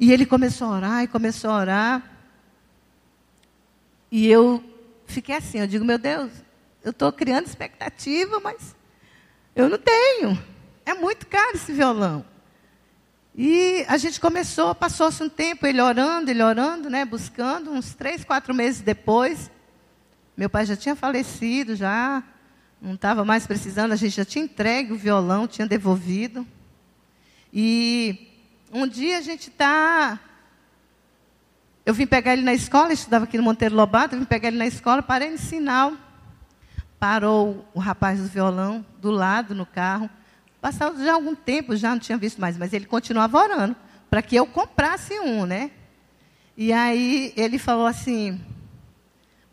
[0.00, 2.10] E ele começou a orar e começou a orar.
[4.10, 4.64] E eu
[5.04, 6.32] fiquei assim: eu digo, meu Deus,
[6.82, 8.74] eu estou criando expectativa, mas
[9.54, 10.42] eu não tenho.
[10.86, 12.24] É muito caro esse violão.
[13.36, 18.24] E a gente começou, passou-se um tempo, ele orando, ele orando, né, buscando, uns três,
[18.24, 19.50] quatro meses depois.
[20.34, 22.24] Meu pai já tinha falecido, já
[22.80, 26.46] não estava mais precisando, a gente já tinha entregue o violão, tinha devolvido.
[27.52, 28.29] E
[28.72, 30.18] um dia a gente está.
[31.84, 34.58] Eu vim pegar ele na escola, estudava aqui no Monteiro Lobato, eu vim pegar ele
[34.58, 35.92] na escola, parei no sinal
[37.00, 40.08] parou o rapaz do violão do lado no carro.
[40.60, 43.74] Passado já algum tempo, já não tinha visto mais, mas ele continuava orando
[44.10, 45.70] para que eu comprasse um, né?
[46.54, 48.38] E aí ele falou assim,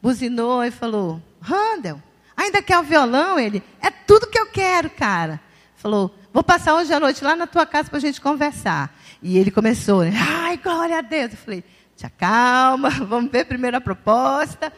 [0.02, 2.04] buzinou e falou: Randall,
[2.36, 3.40] ainda quer o violão?
[3.40, 5.40] Ele, é tudo que eu quero, cara.
[5.78, 8.94] Falou, vou passar hoje à noite lá na tua casa para a gente conversar.
[9.22, 11.32] E ele começou, ai, glória a Deus.
[11.32, 11.64] Eu falei,
[11.96, 14.72] te acalma, vamos ver primeiro a proposta,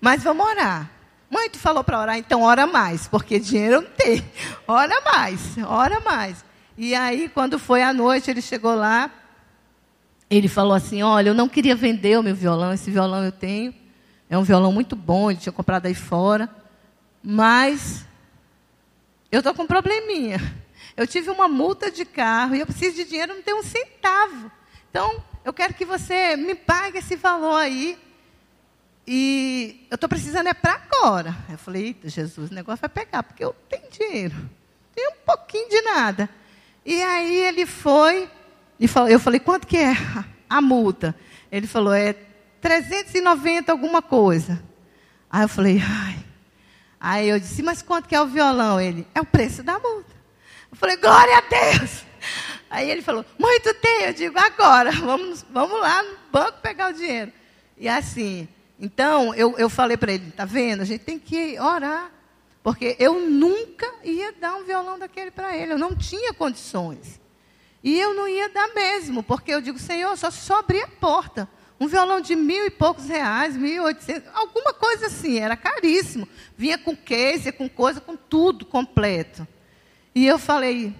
[0.00, 0.90] mas vamos orar.
[1.28, 4.24] Mãe, tu falou para orar, então ora mais, porque dinheiro não tem.
[4.66, 6.44] Ora mais, ora mais.
[6.78, 9.10] E aí, quando foi à noite, ele chegou lá,
[10.30, 13.74] ele falou assim: Olha, eu não queria vender o meu violão, esse violão eu tenho.
[14.30, 16.48] É um violão muito bom, ele tinha comprado aí fora.
[17.22, 18.04] Mas
[19.30, 20.40] eu estou com um probleminha.
[20.96, 24.50] Eu tive uma multa de carro e eu preciso de dinheiro, não tenho um centavo.
[24.90, 27.98] Então, eu quero que você me pague esse valor aí
[29.06, 31.36] e eu estou precisando é para agora.
[31.48, 34.34] Eu falei, eita, Jesus, o negócio vai pegar, porque eu tenho dinheiro.
[34.94, 36.28] Tenho um pouquinho de nada.
[36.84, 38.28] E aí ele foi,
[38.80, 39.94] e falou, eu falei, quanto que é
[40.48, 41.14] a multa?
[41.52, 42.14] Ele falou, é
[42.60, 44.62] 390 alguma coisa.
[45.30, 46.18] Aí eu falei, ai.
[46.98, 48.80] Aí eu disse, mas quanto que é o violão?
[48.80, 50.15] Ele, é o preço da multa.
[50.76, 52.04] Eu falei, glória a Deus.
[52.68, 54.02] Aí ele falou, muito tem.
[54.02, 57.32] Eu digo, agora, vamos, vamos lá no banco pegar o dinheiro.
[57.78, 58.46] E assim,
[58.78, 60.82] então, eu, eu falei para ele, tá vendo?
[60.82, 62.12] A gente tem que orar.
[62.62, 65.72] Porque eu nunca ia dar um violão daquele para ele.
[65.72, 67.18] Eu não tinha condições.
[67.82, 71.48] E eu não ia dar mesmo, porque eu digo, Senhor, só só abrir a porta.
[71.80, 76.28] Um violão de mil e poucos reais, mil e oitocentos, alguma coisa assim, era caríssimo.
[76.56, 79.46] Vinha com case, com coisa, com tudo completo.
[80.16, 80.92] E eu falei,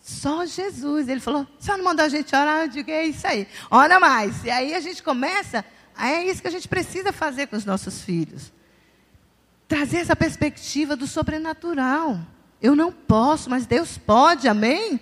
[0.00, 1.08] só Jesus.
[1.08, 2.62] Ele falou, só não mandou a gente orar?
[2.62, 4.44] Eu digo, é isso aí, ora mais.
[4.44, 5.62] E aí a gente começa
[5.98, 8.52] é isso que a gente precisa fazer com os nossos filhos.
[9.68, 12.18] Trazer essa perspectiva do sobrenatural.
[12.60, 15.00] Eu não posso, mas Deus pode, amém?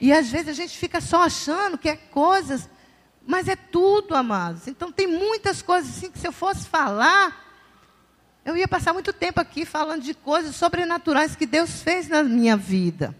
[0.00, 2.68] E às vezes a gente fica só achando que é coisas,
[3.26, 4.66] mas é tudo, amados.
[4.66, 7.51] Então tem muitas coisas assim que se eu fosse falar,
[8.44, 12.56] eu ia passar muito tempo aqui falando de coisas sobrenaturais que Deus fez na minha
[12.56, 13.14] vida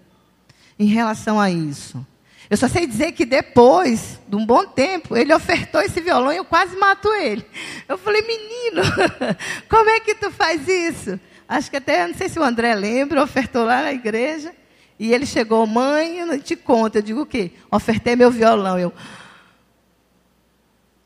[0.78, 2.04] em relação a isso.
[2.50, 6.36] Eu só sei dizer que depois de um bom tempo, ele ofertou esse violão e
[6.36, 7.46] eu quase mato ele.
[7.88, 8.82] Eu falei, menino,
[9.70, 11.18] como é que tu faz isso?
[11.48, 14.52] Acho que até, não sei se o André lembra, ofertou lá na igreja.
[14.98, 16.96] E ele chegou, mãe, eu não te conto.
[16.96, 17.52] Eu digo o quê?
[17.70, 18.78] Ofertei meu violão.
[18.78, 18.92] Eu,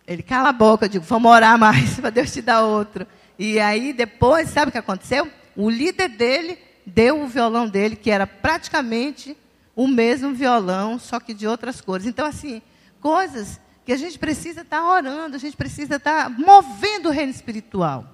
[0.06, 3.06] ele cala a boca, eu digo, vamos orar mais para Deus te dar outro.
[3.38, 5.30] E aí depois, sabe o que aconteceu?
[5.54, 9.36] O líder dele deu o violão dele, que era praticamente
[9.74, 12.06] o mesmo violão, só que de outras cores.
[12.06, 12.62] Então, assim,
[13.00, 17.12] coisas que a gente precisa estar tá orando, a gente precisa estar tá movendo o
[17.12, 18.06] reino espiritual.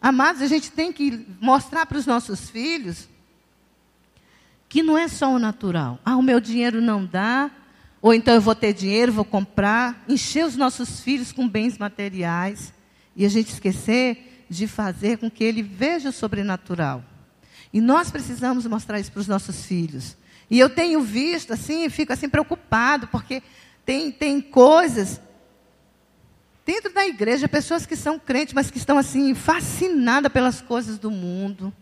[0.00, 3.08] Amados, a gente tem que mostrar para os nossos filhos
[4.68, 5.98] que não é só o natural.
[6.04, 7.50] Ah, o meu dinheiro não dá,
[8.00, 12.72] ou então eu vou ter dinheiro, vou comprar, encher os nossos filhos com bens materiais
[13.16, 17.02] e a gente esquecer de fazer com que ele veja o sobrenatural.
[17.72, 20.16] E nós precisamos mostrar isso para os nossos filhos.
[20.48, 23.42] E eu tenho visto assim, fico assim preocupado, porque
[23.84, 25.20] tem, tem coisas
[26.64, 31.10] dentro da igreja, pessoas que são crentes, mas que estão assim fascinadas pelas coisas do
[31.10, 31.72] mundo,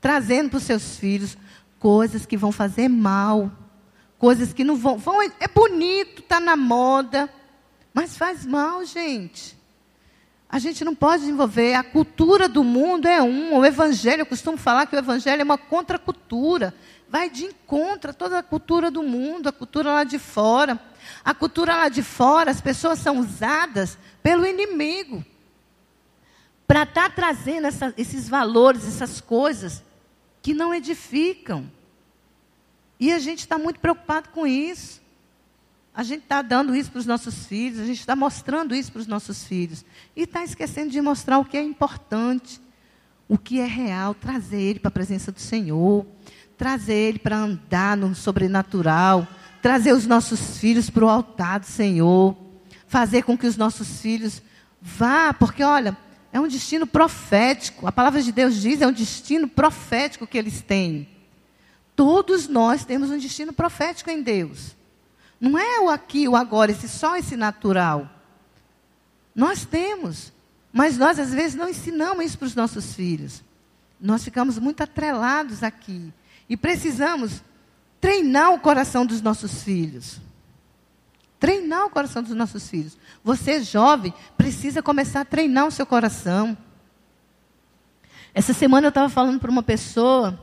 [0.00, 1.36] trazendo para os seus filhos
[1.78, 3.50] coisas que vão fazer mal,
[4.18, 4.98] coisas que não vão.
[4.98, 7.30] vão é bonito, está na moda,
[7.92, 9.55] mas faz mal, gente.
[10.48, 11.74] A gente não pode desenvolver.
[11.74, 13.56] A cultura do mundo é um.
[13.56, 16.74] O evangelho, eu costumo falar que o evangelho é uma contracultura.
[17.08, 20.80] Vai de encontro a toda a cultura do mundo, a cultura lá de fora.
[21.24, 25.24] A cultura lá de fora, as pessoas são usadas pelo inimigo
[26.66, 29.84] para estar tá trazendo essa, esses valores, essas coisas
[30.42, 31.70] que não edificam.
[32.98, 35.00] E a gente está muito preocupado com isso.
[35.96, 39.00] A gente está dando isso para os nossos filhos, a gente está mostrando isso para
[39.00, 39.82] os nossos filhos.
[40.14, 42.60] E está esquecendo de mostrar o que é importante,
[43.26, 46.06] o que é real, trazer ele para a presença do Senhor,
[46.58, 49.26] trazer ele para andar no sobrenatural,
[49.62, 52.36] trazer os nossos filhos para o altar do Senhor,
[52.86, 54.42] fazer com que os nossos filhos
[54.82, 55.96] vá, porque olha,
[56.30, 57.86] é um destino profético.
[57.86, 61.08] A palavra de Deus diz, é um destino profético que eles têm.
[61.96, 64.76] Todos nós temos um destino profético em Deus.
[65.40, 68.08] Não é o aqui, o agora, esse só esse natural.
[69.34, 70.32] Nós temos,
[70.72, 73.42] mas nós às vezes não ensinamos isso para os nossos filhos.
[74.00, 76.12] Nós ficamos muito atrelados aqui
[76.48, 77.42] e precisamos
[78.00, 80.20] treinar o coração dos nossos filhos.
[81.38, 82.96] Treinar o coração dos nossos filhos.
[83.22, 86.56] Você, jovem, precisa começar a treinar o seu coração.
[88.32, 90.38] Essa semana eu estava falando para uma pessoa,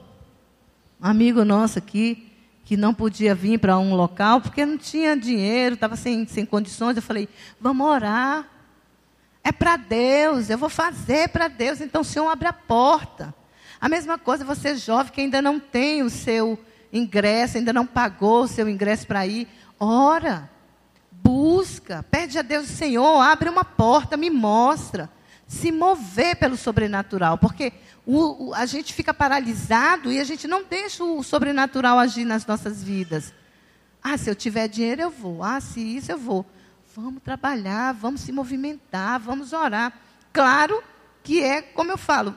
[1.02, 2.33] um amigo nosso aqui,
[2.74, 6.96] que não podia vir para um local porque não tinha dinheiro, estava sem, sem condições.
[6.96, 7.30] Eu falei:
[7.62, 8.50] vamos orar.
[9.44, 11.82] É para Deus, eu vou fazer para Deus.
[11.82, 13.32] Então o Senhor abre a porta.
[13.80, 16.58] A mesma coisa você, jovem, que ainda não tem o seu
[16.92, 19.48] ingresso, ainda não pagou o seu ingresso para ir.
[19.80, 20.50] Ora,
[21.12, 25.12] busca, pede a Deus, Senhor, abre uma porta, me mostra.
[25.60, 27.74] Se mover pelo sobrenatural, porque
[28.06, 32.46] o, o, a gente fica paralisado e a gente não deixa o sobrenatural agir nas
[32.46, 33.34] nossas vidas.
[34.02, 35.44] Ah, se eu tiver dinheiro, eu vou.
[35.44, 36.46] Ah, se isso, eu vou.
[36.96, 39.94] Vamos trabalhar, vamos se movimentar, vamos orar.
[40.34, 40.84] Claro
[41.24, 42.36] que é, como eu falo,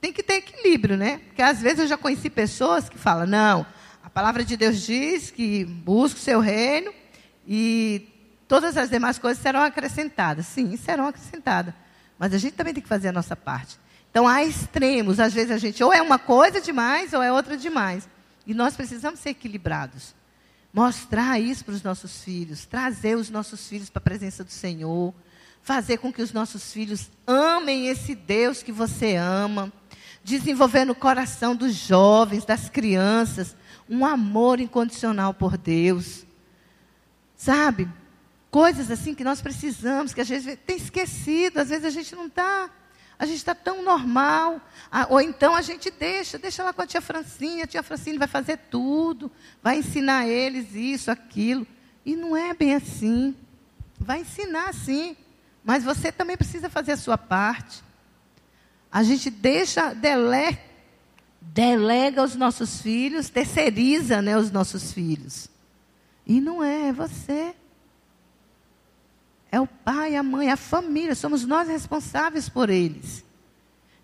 [0.00, 1.18] tem que ter equilíbrio, né?
[1.26, 3.66] Porque às vezes eu já conheci pessoas que falam: não,
[4.02, 6.92] a palavra de Deus diz que busque o seu reino
[7.46, 8.08] e
[8.46, 10.46] todas as demais coisas serão acrescentadas.
[10.46, 11.72] Sim, serão acrescentadas.
[12.18, 13.78] Mas a gente também tem que fazer a nossa parte.
[14.10, 15.20] Então há extremos.
[15.20, 18.08] Às vezes a gente ou é uma coisa demais ou é outra demais.
[18.46, 20.14] E nós precisamos ser equilibrados.
[20.72, 25.14] Mostrar isso para os nossos filhos, trazer os nossos filhos para a presença do Senhor,
[25.62, 29.72] fazer com que os nossos filhos amem esse Deus que você ama,
[30.22, 33.56] desenvolver no coração dos jovens, das crianças,
[33.88, 36.26] um amor incondicional por Deus.
[37.36, 37.88] Sabe?
[38.50, 42.26] Coisas assim que nós precisamos, que a gente tem esquecido, às vezes a gente não
[42.26, 42.70] está
[43.18, 44.60] a gente está tão normal.
[44.90, 48.16] Ah, ou então a gente deixa, deixa lá com a tia Francine, a tia Francine
[48.16, 49.30] vai fazer tudo,
[49.60, 51.66] vai ensinar eles isso, aquilo.
[52.06, 53.34] E não é bem assim.
[53.98, 55.16] Vai ensinar sim,
[55.64, 57.82] mas você também precisa fazer a sua parte.
[58.90, 60.56] A gente deixa, dele,
[61.40, 65.50] delega os nossos filhos, terceiriza né, os nossos filhos.
[66.24, 67.54] E não é, é você.
[69.50, 73.24] É o pai, a mãe, a família, somos nós responsáveis por eles.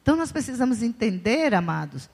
[0.03, 2.11] Então nós precisamos entender, amados,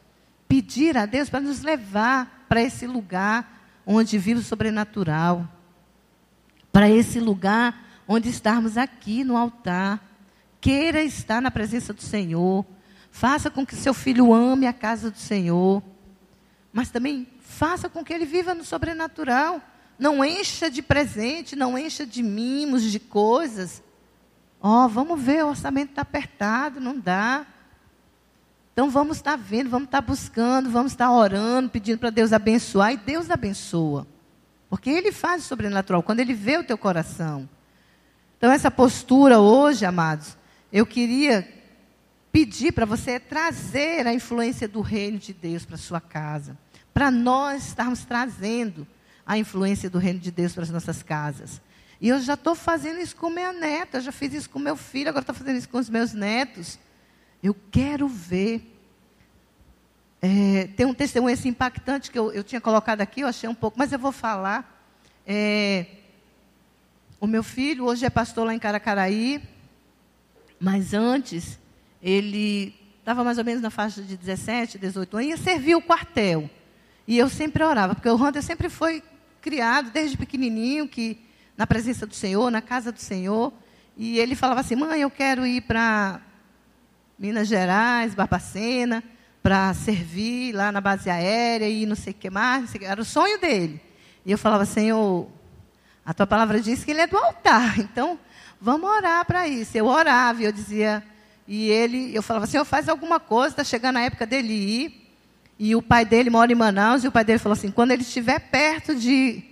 [0.49, 5.49] pedir a Deus para nos levar para esse lugar onde vive o sobrenatural.
[6.73, 10.05] Para esse lugar onde estarmos aqui no altar.
[10.61, 12.67] Queira estar na presença do Senhor.
[13.11, 15.83] Faça com que seu filho ame a casa do Senhor.
[16.73, 19.61] Mas também faça com que ele viva no sobrenatural.
[20.01, 23.83] Não encha de presente, não encha de mimos, de coisas.
[24.59, 27.47] Ó, oh, vamos ver, o orçamento está apertado, não dá.
[28.73, 32.09] Então vamos estar tá vendo, vamos estar tá buscando, vamos estar tá orando, pedindo para
[32.09, 34.07] Deus abençoar, e Deus abençoa.
[34.71, 37.47] Porque Ele faz o sobrenatural, quando Ele vê o teu coração.
[38.39, 40.35] Então, essa postura hoje, amados,
[40.73, 41.47] eu queria
[42.33, 46.57] pedir para você trazer a influência do reino de Deus para sua casa.
[46.95, 48.87] Para nós estarmos trazendo
[49.31, 51.63] a influência do reino de Deus para as nossas casas.
[52.01, 54.75] E eu já estou fazendo isso com minha neta, eu já fiz isso com meu
[54.77, 56.81] filho, agora estou fazendo isso com os meus netos.
[57.41, 58.77] Eu quero ver.
[60.21, 63.55] É, tem um testemunho assim, impactante que eu, eu, tinha colocado aqui, eu achei um
[63.55, 64.85] pouco, mas eu vou falar.
[65.25, 65.87] É,
[67.21, 69.41] o meu filho hoje é pastor lá em Caracaraí,
[70.59, 71.57] mas antes
[72.03, 76.51] ele estava mais ou menos na faixa de 17, 18 anos, e servia o quartel.
[77.07, 79.01] E eu sempre orava, porque o Hunter sempre foi
[79.41, 81.19] criado desde pequenininho, que
[81.57, 83.53] na presença do Senhor, na casa do Senhor.
[83.97, 86.21] E ele falava assim: mãe, eu quero ir para
[87.19, 89.03] Minas Gerais, Barbacena,
[89.43, 92.71] para servir lá na base aérea e não sei o que mais.
[92.71, 92.85] Sei.
[92.85, 93.81] Era o sonho dele.
[94.25, 95.29] E eu falava, Senhor,
[96.05, 97.79] a tua palavra diz que ele é do altar.
[97.81, 98.19] Então,
[98.61, 99.77] vamos orar para isso.
[99.77, 101.03] Eu orava e eu dizia,
[101.47, 105.00] e ele, eu falava, Senhor, faz alguma coisa, está chegando a época dele ir.
[105.63, 108.01] E o pai dele mora em Manaus, e o pai dele falou assim: quando ele
[108.01, 109.43] estiver perto de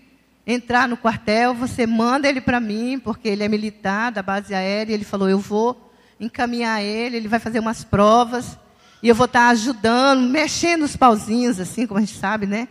[0.46, 4.94] entrar no quartel, você manda ele para mim, porque ele é militar da base aérea.
[4.94, 8.58] Ele falou: eu vou encaminhar ele, ele vai fazer umas provas,
[9.02, 12.68] e eu vou estar tá ajudando, mexendo os pauzinhos, assim, como a gente sabe, né?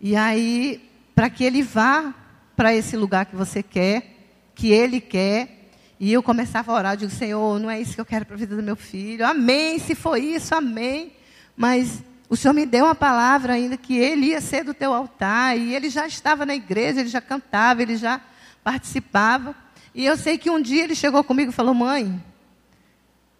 [0.00, 0.80] E aí,
[1.14, 2.14] para que ele vá
[2.56, 4.16] para esse lugar que você quer,
[4.54, 5.68] que ele quer.
[6.00, 8.34] E eu começava a orar, eu digo, Senhor, não é isso que eu quero para
[8.34, 9.26] a vida do meu filho.
[9.26, 11.12] Amém, se for isso, amém.
[11.54, 12.02] Mas
[12.32, 15.74] o Senhor me deu uma palavra ainda que ele ia ser do teu altar, e
[15.74, 18.22] ele já estava na igreja, ele já cantava, ele já
[18.64, 19.54] participava.
[19.94, 22.24] E eu sei que um dia ele chegou comigo e falou: Mãe,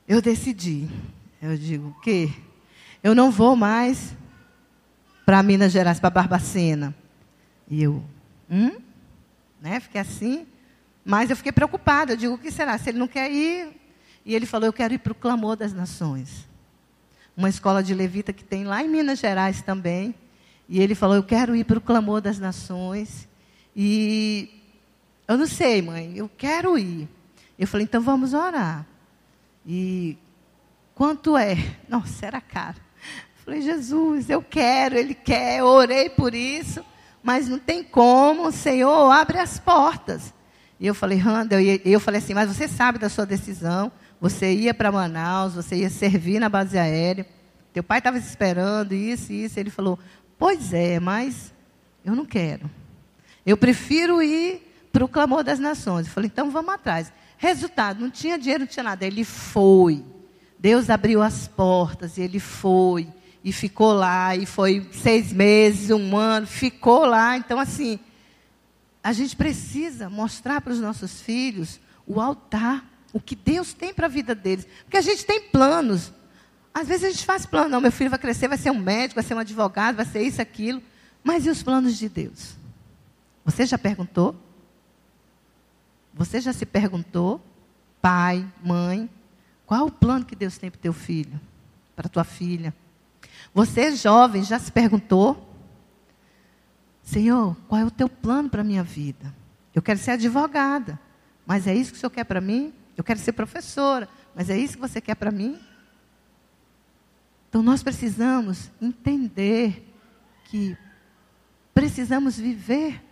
[0.06, 0.90] eu decidi.
[1.40, 2.30] Eu digo: O quê?
[3.02, 4.14] Eu não vou mais
[5.24, 6.94] para Minas Gerais, para Barbacena.
[7.70, 8.04] E eu,
[8.50, 8.76] hum?
[9.58, 9.80] Né?
[9.80, 10.46] Fiquei assim.
[11.02, 12.12] Mas eu fiquei preocupada.
[12.12, 12.76] Eu digo: O que será?
[12.76, 13.68] Se ele não quer ir.
[14.22, 16.51] E ele falou: Eu quero ir para o clamor das nações
[17.36, 20.14] uma escola de levita que tem lá em Minas Gerais também.
[20.68, 23.28] E ele falou: Eu quero ir para o clamor das nações.
[23.74, 24.50] E
[25.26, 27.08] eu não sei, mãe, eu quero ir.
[27.58, 28.86] Eu falei: Então vamos orar.
[29.66, 30.16] E
[30.94, 31.56] quanto é?
[31.88, 32.78] Nossa, era caro.
[33.38, 35.60] Eu falei: Jesus, eu quero, ele quer.
[35.60, 36.84] Eu orei por isso,
[37.22, 38.52] mas não tem como.
[38.52, 40.32] Senhor, abre as portas.
[40.78, 43.90] E eu falei: Randall, eu falei assim: Mas você sabe da sua decisão.
[44.22, 47.26] Você ia para Manaus, você ia servir na base aérea.
[47.72, 49.58] Teu pai estava esperando isso e isso.
[49.58, 49.98] Ele falou:
[50.38, 51.52] Pois é, mas
[52.04, 52.70] eu não quero.
[53.44, 54.62] Eu prefiro ir
[54.92, 56.06] para o clamor das nações.
[56.06, 57.12] Eu falei: Então vamos atrás.
[57.36, 59.04] Resultado: não tinha dinheiro, não tinha nada.
[59.04, 60.04] Ele foi.
[60.56, 63.08] Deus abriu as portas e ele foi.
[63.42, 64.36] E ficou lá.
[64.36, 66.46] E foi seis meses, um ano.
[66.46, 67.36] Ficou lá.
[67.36, 67.98] Então, assim,
[69.02, 74.06] a gente precisa mostrar para os nossos filhos o altar o que Deus tem para
[74.06, 74.66] a vida deles.
[74.84, 76.12] Porque a gente tem planos.
[76.72, 79.16] Às vezes a gente faz plano, não, meu filho vai crescer, vai ser um médico,
[79.16, 80.82] vai ser um advogado, vai ser isso, aquilo.
[81.22, 82.56] Mas e os planos de Deus?
[83.44, 84.34] Você já perguntou?
[86.14, 87.40] Você já se perguntou,
[88.00, 89.08] pai, mãe,
[89.66, 91.40] qual o plano que Deus tem para o teu filho,
[91.94, 92.74] para a tua filha?
[93.54, 95.48] Você, jovem, já se perguntou?
[97.02, 99.34] Senhor, qual é o teu plano para a minha vida?
[99.74, 100.98] Eu quero ser advogada,
[101.46, 102.72] mas é isso que o Senhor quer para mim?
[102.96, 105.58] Eu quero ser professora, mas é isso que você quer para mim?
[107.48, 109.86] Então nós precisamos entender
[110.46, 110.76] que
[111.74, 113.02] precisamos viver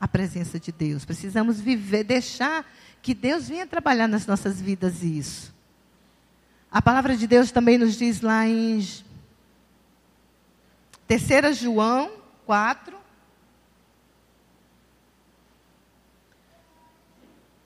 [0.00, 2.70] a presença de Deus, precisamos viver, deixar
[3.00, 5.54] que Deus venha trabalhar nas nossas vidas isso.
[6.70, 8.86] A palavra de Deus também nos diz lá em
[11.06, 12.10] 3 João
[12.44, 12.97] 4,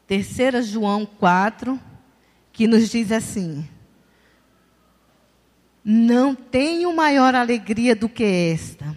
[0.07, 1.78] Terceira João 4,
[2.53, 3.68] que nos diz assim:
[5.84, 8.96] Não tenho maior alegria do que esta,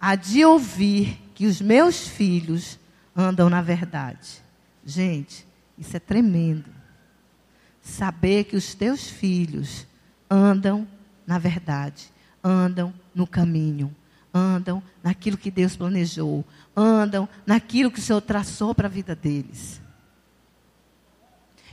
[0.00, 2.78] a de ouvir que os meus filhos
[3.16, 4.42] andam na verdade.
[4.84, 5.46] Gente,
[5.78, 6.70] isso é tremendo.
[7.82, 9.86] Saber que os teus filhos
[10.28, 10.86] andam
[11.26, 12.10] na verdade,
[12.42, 13.94] andam no caminho,
[14.34, 16.44] andam naquilo que Deus planejou,
[16.76, 19.79] andam naquilo que o Senhor traçou para a vida deles.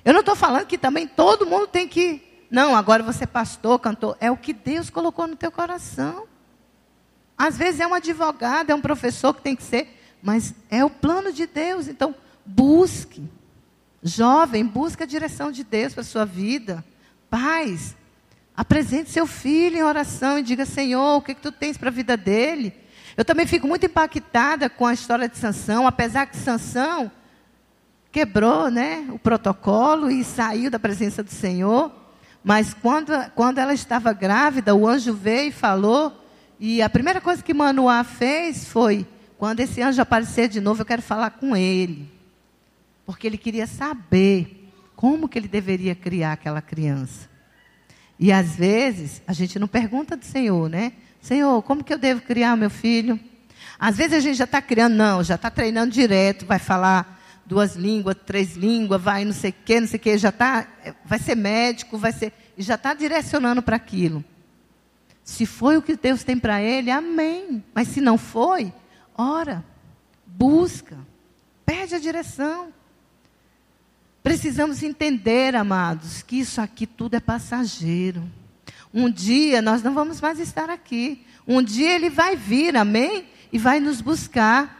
[0.07, 2.21] Eu não estou falando que também todo mundo tem que.
[2.49, 4.15] Não, agora você é pastor, cantor.
[4.21, 6.25] É o que Deus colocou no teu coração.
[7.37, 10.89] Às vezes é um advogado, é um professor que tem que ser, mas é o
[10.89, 11.89] plano de Deus.
[11.89, 13.29] Então, busque.
[14.01, 16.85] Jovem, busque a direção de Deus para a sua vida.
[17.29, 17.93] Pais,
[18.55, 21.91] apresente seu filho em oração e diga: Senhor, o que, que tu tens para a
[21.91, 22.73] vida dele?
[23.17, 27.11] Eu também fico muito impactada com a história de Sansão, apesar que Sansão
[28.17, 31.91] quebrou né, o protocolo e saiu da presença do Senhor.
[32.43, 36.25] Mas quando, quando ela estava grávida, o anjo veio e falou.
[36.59, 39.05] E a primeira coisa que Manoá fez foi:
[39.37, 42.11] quando esse anjo aparecer de novo, eu quero falar com ele.
[43.05, 47.29] Porque ele queria saber como que ele deveria criar aquela criança.
[48.17, 50.93] E às vezes, a gente não pergunta do Senhor, né?
[51.21, 53.19] Senhor, como que eu devo criar meu filho?
[53.77, 57.16] Às vezes a gente já está criando, não, já está treinando direto, vai falar
[57.47, 60.67] duas línguas, três línguas, vai não sei o quê, não sei o quê, já tá,
[61.05, 64.23] vai ser médico, vai ser, e já está direcionando para aquilo.
[65.23, 67.63] Se foi o que Deus tem para ele, amém.
[67.73, 68.73] Mas se não foi,
[69.17, 69.63] ora,
[70.25, 70.97] busca,
[71.65, 72.73] pede a direção.
[74.23, 78.29] Precisamos entender, amados, que isso aqui tudo é passageiro.
[78.93, 81.25] Um dia nós não vamos mais estar aqui.
[81.47, 83.25] Um dia ele vai vir, amém?
[83.51, 84.75] E vai nos buscar.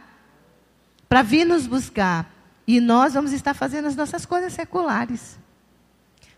[1.08, 2.37] Para vir nos buscar.
[2.68, 5.38] E nós vamos estar fazendo as nossas coisas seculares.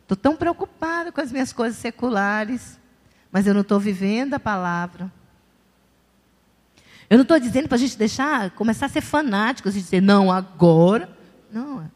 [0.03, 2.79] Estou tão preocupada com as minhas coisas seculares.
[3.33, 5.11] Mas eu não estou vivendo a palavra.
[7.11, 10.31] Eu não estou dizendo para a gente deixar, começar a ser fanáticos e dizer, não,
[10.31, 11.11] agora.
[11.51, 11.91] Não,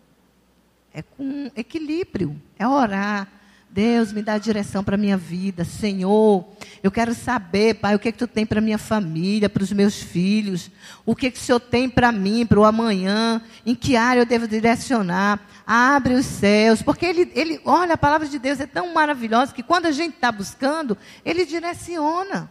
[0.93, 3.28] é com equilíbrio, é orar.
[3.75, 5.64] Deus, me dá direção para a minha vida.
[5.64, 6.47] Senhor,
[6.81, 9.64] eu quero saber, Pai, o que, é que tu tem para a minha família, para
[9.64, 10.70] os meus filhos.
[11.05, 13.43] O que, é que o Senhor tem para mim, para o amanhã.
[13.66, 15.41] Em que área eu devo direcionar.
[15.66, 16.83] Abre os céus.
[16.83, 20.14] Porque ele, ele, olha, a palavra de Deus é tão maravilhosa que quando a gente
[20.14, 22.49] está buscando, Ele direciona.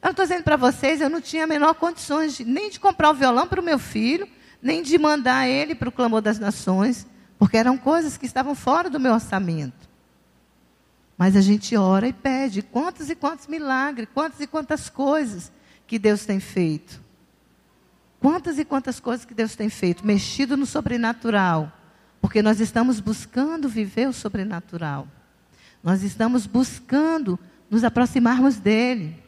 [0.00, 3.10] Eu estou dizendo para vocês, eu não tinha a menor condições de, nem de comprar
[3.10, 4.26] o violão para o meu filho,
[4.62, 7.06] nem de mandar ele para o clamor das nações,
[7.38, 9.87] porque eram coisas que estavam fora do meu orçamento.
[11.18, 15.50] Mas a gente ora e pede quantos e quantos milagres, quantas e quantas coisas
[15.84, 17.02] que Deus tem feito.
[18.20, 21.72] Quantas e quantas coisas que Deus tem feito, mexido no sobrenatural,
[22.20, 25.08] porque nós estamos buscando viver o sobrenatural.
[25.82, 27.38] Nós estamos buscando
[27.68, 29.20] nos aproximarmos dele.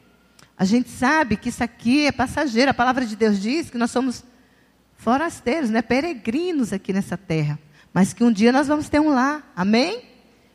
[0.57, 2.70] A gente sabe que isso aqui é passageiro.
[2.70, 4.24] A palavra de Deus diz que nós somos
[4.97, 5.82] forasteiros, né?
[5.82, 7.59] peregrinos aqui nessa terra.
[7.93, 9.53] Mas que um dia nós vamos ter um lar.
[9.57, 10.09] Amém?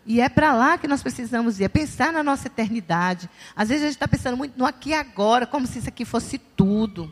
[0.05, 3.29] E é para lá que nós precisamos ir, é pensar na nossa eternidade.
[3.55, 6.05] Às vezes a gente está pensando muito no aqui e agora, como se isso aqui
[6.05, 7.11] fosse tudo.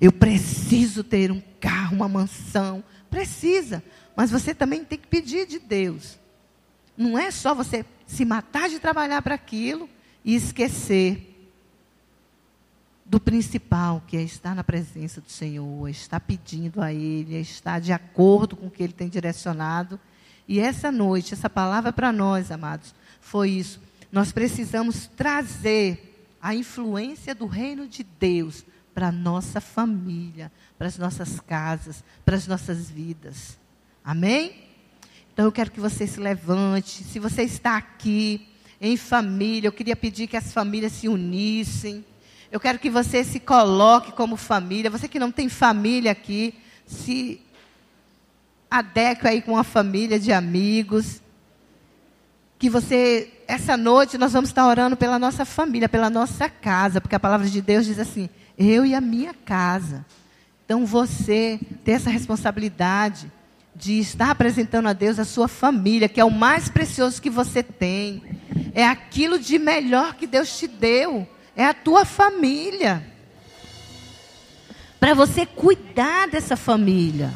[0.00, 2.82] Eu preciso ter um carro, uma mansão.
[3.10, 3.84] Precisa.
[4.16, 6.18] Mas você também tem que pedir de Deus.
[6.96, 9.88] Não é só você se matar de trabalhar para aquilo
[10.24, 11.28] e esquecer
[13.04, 17.40] do principal, que é estar na presença do Senhor, é estar pedindo a Ele, é
[17.40, 20.00] estar de acordo com o que Ele tem direcionado.
[20.46, 23.80] E essa noite, essa palavra para nós, amados, foi isso.
[24.10, 28.64] Nós precisamos trazer a influência do reino de Deus
[28.94, 33.58] para a nossa família, para as nossas casas, para as nossas vidas.
[34.04, 34.64] Amém?
[35.32, 37.04] Então eu quero que você se levante.
[37.04, 38.48] Se você está aqui
[38.80, 42.04] em família, eu queria pedir que as famílias se unissem.
[42.50, 44.90] Eu quero que você se coloque como família.
[44.90, 46.54] Você que não tem família aqui,
[46.86, 47.40] se
[48.78, 51.20] adeque aí com uma família de amigos.
[52.58, 57.16] Que você, essa noite, nós vamos estar orando pela nossa família, pela nossa casa, porque
[57.16, 60.04] a palavra de Deus diz assim: eu e a minha casa.
[60.64, 63.30] Então você tem essa responsabilidade
[63.74, 67.62] de estar apresentando a Deus a sua família, que é o mais precioso que você
[67.62, 68.22] tem.
[68.74, 73.04] É aquilo de melhor que Deus te deu é a tua família.
[74.98, 77.32] Para você cuidar dessa família.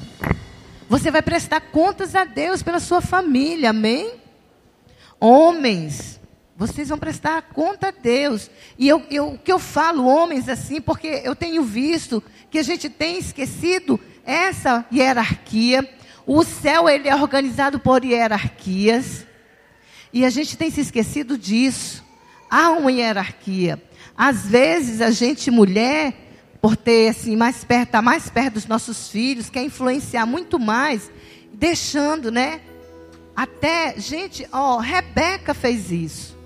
[0.88, 4.14] Você vai prestar contas a Deus pela sua família, amém?
[5.18, 6.20] Homens,
[6.56, 8.48] vocês vão prestar conta a Deus.
[8.78, 12.88] E eu, eu, que eu falo, homens, assim, porque eu tenho visto que a gente
[12.88, 15.88] tem esquecido essa hierarquia.
[16.24, 19.26] O céu ele é organizado por hierarquias.
[20.12, 22.04] E a gente tem se esquecido disso.
[22.48, 23.82] Há uma hierarquia.
[24.16, 26.25] Às vezes a gente, mulher,
[26.66, 31.12] por ter assim, mais perto, tá mais perto dos nossos filhos, quer influenciar muito mais,
[31.52, 32.60] deixando, né?
[33.36, 36.36] Até, gente, ó, Rebeca fez isso.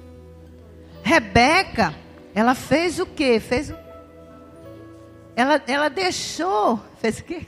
[1.03, 1.95] Rebeca,
[2.35, 3.41] ela fez o quê?
[3.41, 3.73] Fez
[5.35, 7.47] ela, ela deixou, fez o quê?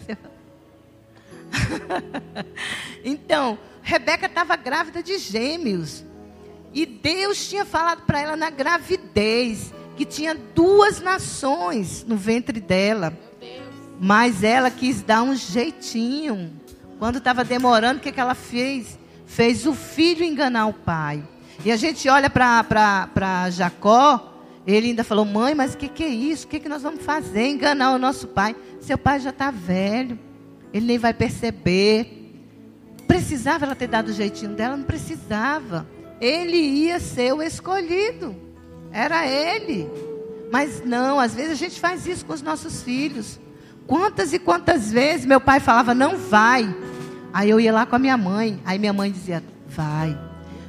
[3.05, 6.03] então, Rebeca estava grávida de gêmeos.
[6.73, 13.16] E Deus tinha falado para ela na gravidez tinha duas nações no ventre dela.
[14.00, 16.53] Mas ela quis dar um jeitinho.
[16.98, 18.98] Quando estava demorando, o que, que ela fez?
[19.26, 21.22] Fez o filho enganar o pai.
[21.64, 24.32] E a gente olha para Jacó,
[24.66, 26.46] ele ainda falou: Mãe, mas o que, que é isso?
[26.46, 27.46] O que, que nós vamos fazer?
[27.48, 28.57] Enganar o nosso pai.
[28.80, 30.18] Seu pai já está velho,
[30.72, 32.18] ele nem vai perceber.
[33.07, 34.76] Precisava ela ter dado o jeitinho dela?
[34.76, 35.86] Não precisava.
[36.20, 38.34] Ele ia ser o escolhido.
[38.93, 39.88] Era ele.
[40.53, 43.40] Mas não, às vezes a gente faz isso com os nossos filhos.
[43.86, 46.74] Quantas e quantas vezes meu pai falava, não vai.
[47.32, 48.61] Aí eu ia lá com a minha mãe.
[48.64, 50.18] Aí minha mãe dizia, vai.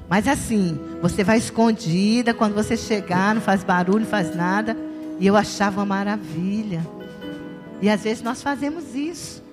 [0.09, 4.77] Mas assim, você vai escondida, quando você chegar, não faz barulho, não faz nada.
[5.19, 6.85] E eu achava uma maravilha.
[7.81, 9.43] E às vezes nós fazemos isso.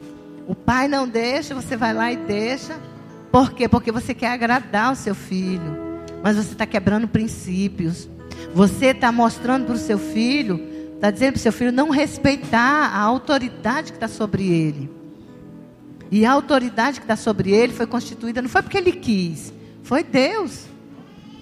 [0.46, 2.78] O pai não deixa, você vai lá e deixa.
[3.32, 3.68] Por quê?
[3.68, 5.76] Porque você quer agradar o seu filho.
[6.22, 8.08] Mas você está quebrando princípios.
[8.54, 10.60] Você está mostrando para o seu filho,
[10.94, 14.90] está dizendo para o seu filho não respeitar a autoridade que está sobre ele.
[16.10, 20.02] E a autoridade que está sobre ele foi constituída, não foi porque ele quis, foi
[20.02, 20.64] Deus.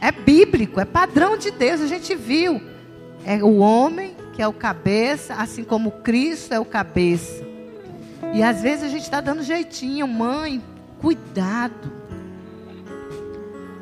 [0.00, 2.60] É bíblico, é padrão de Deus, a gente viu.
[3.24, 7.44] É o homem que é o cabeça, assim como Cristo é o cabeça.
[8.32, 10.62] E às vezes a gente está dando jeitinho, mãe,
[11.00, 11.90] cuidado.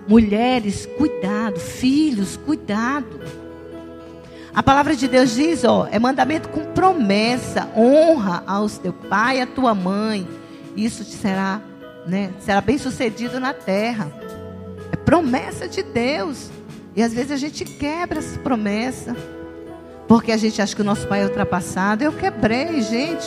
[0.09, 1.59] Mulheres, cuidado.
[1.59, 3.21] Filhos, cuidado.
[4.55, 9.43] A palavra de Deus diz, ó, é mandamento com promessa, honra aos teu pai e
[9.43, 10.27] a tua mãe.
[10.75, 11.61] Isso te será,
[12.07, 14.11] né, será bem sucedido na terra.
[14.91, 16.51] É promessa de Deus.
[16.95, 19.15] E às vezes a gente quebra essa promessa.
[20.09, 22.03] Porque a gente acha que o nosso pai é ultrapassado.
[22.03, 23.27] Eu quebrei, gente.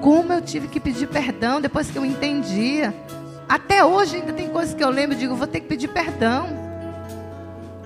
[0.00, 2.94] Como eu tive que pedir perdão depois que eu entendia.
[3.54, 6.48] Até hoje ainda tem coisas que eu lembro e digo, vou ter que pedir perdão.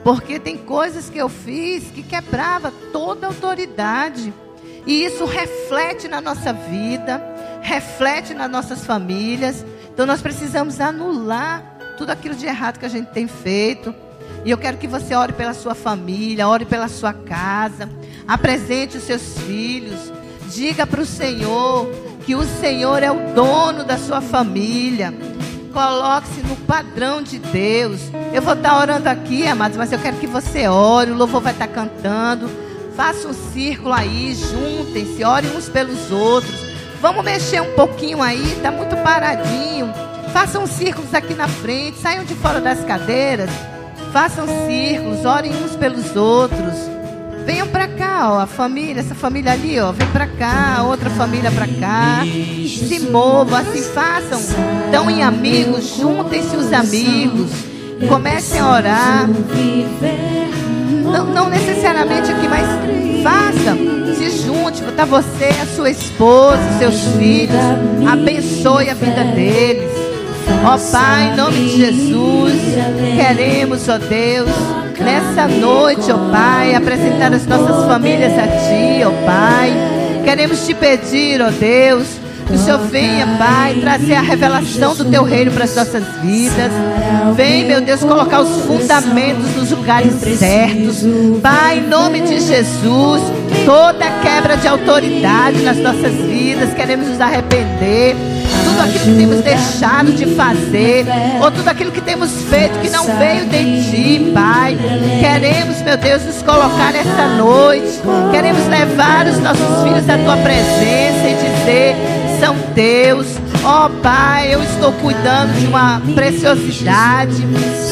[0.03, 4.33] Porque tem coisas que eu fiz que quebrava toda a autoridade.
[4.87, 7.23] E isso reflete na nossa vida,
[7.61, 9.63] reflete nas nossas famílias.
[9.93, 11.63] Então nós precisamos anular
[11.99, 13.95] tudo aquilo de errado que a gente tem feito.
[14.47, 17.91] E eu quero que você ore pela sua família, ore pela sua casa,
[18.27, 20.11] apresente os seus filhos,
[20.51, 21.91] diga para o Senhor
[22.25, 25.28] que o Senhor é o dono da sua família.
[25.73, 28.01] Coloque-se no padrão de Deus.
[28.33, 31.11] Eu vou estar orando aqui, amados, mas eu quero que você ore.
[31.11, 32.51] O louvor vai estar cantando.
[32.97, 36.59] Faça um círculo aí, juntem-se, orem uns pelos outros.
[37.01, 39.93] Vamos mexer um pouquinho aí, está muito paradinho.
[40.33, 43.51] Façam círculos aqui na frente, saiam de fora das cadeiras.
[44.13, 46.98] Façam círculos, orem uns pelos outros.
[47.49, 51.51] Venham para cá, ó, a família, essa família ali, ó, vem para cá, outra família
[51.51, 52.23] para cá.
[52.67, 54.39] Se movam, assim façam.
[54.85, 57.51] Estão em amigos, juntem-se os amigos.
[58.07, 59.29] Comecem a orar.
[61.11, 62.67] Não, não necessariamente aqui, mas
[63.23, 63.75] faça.
[64.15, 67.57] Se junte, tá você, a sua esposa, seus filhos.
[68.07, 69.91] Abençoe a vida deles.
[70.67, 72.53] Ó Pai, em nome de Jesus,
[73.17, 74.51] queremos, ó Deus,
[75.01, 79.73] nessa noite, ó Pai, apresentar as nossas famílias a Ti, ó Pai.
[80.25, 82.07] Queremos te pedir, ó Deus,
[82.47, 86.73] que o Senhor venha, Pai, trazer a revelação do Teu reino para as nossas vidas.
[87.35, 91.05] Vem, meu Deus, colocar os fundamentos nos lugares certos.
[91.43, 93.23] Pai, em nome de Jesus,
[93.65, 98.17] toda quebra de autoridade nas nossas vidas, queremos nos arrepender
[98.79, 101.07] tudo aquilo que temos deixado de fazer,
[101.43, 104.79] ou tudo aquilo que temos feito que não veio de ti, Pai.
[105.21, 108.01] Queremos, meu Deus, nos colocar essa noite,
[108.31, 111.97] queremos levar os nossos filhos à tua presença e dizer:
[112.41, 113.27] são teus.
[113.65, 117.45] Ó oh, Pai, eu estou cuidando de uma preciosidade.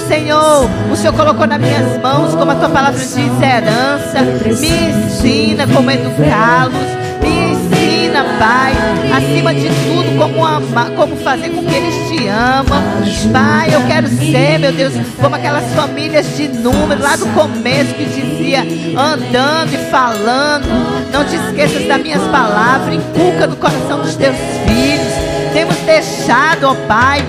[0.07, 4.23] Senhor, o Senhor colocou nas minhas mãos, como a tua palavra diz, herança.
[4.61, 7.06] Me ensina como educá-los
[8.17, 8.73] ensina, Pai,
[9.17, 12.83] acima de tudo, como amar, como fazer com que eles te amam.
[13.33, 18.05] Pai, eu quero ser, meu Deus, como aquelas famílias de número lá do começo que
[18.05, 18.61] dizia,
[18.97, 20.67] andando e falando.
[21.13, 24.37] Não te esqueças das minhas palavras, inculca no coração dos teus
[24.67, 25.13] filhos.
[25.53, 27.25] Temos deixado, ó Pai,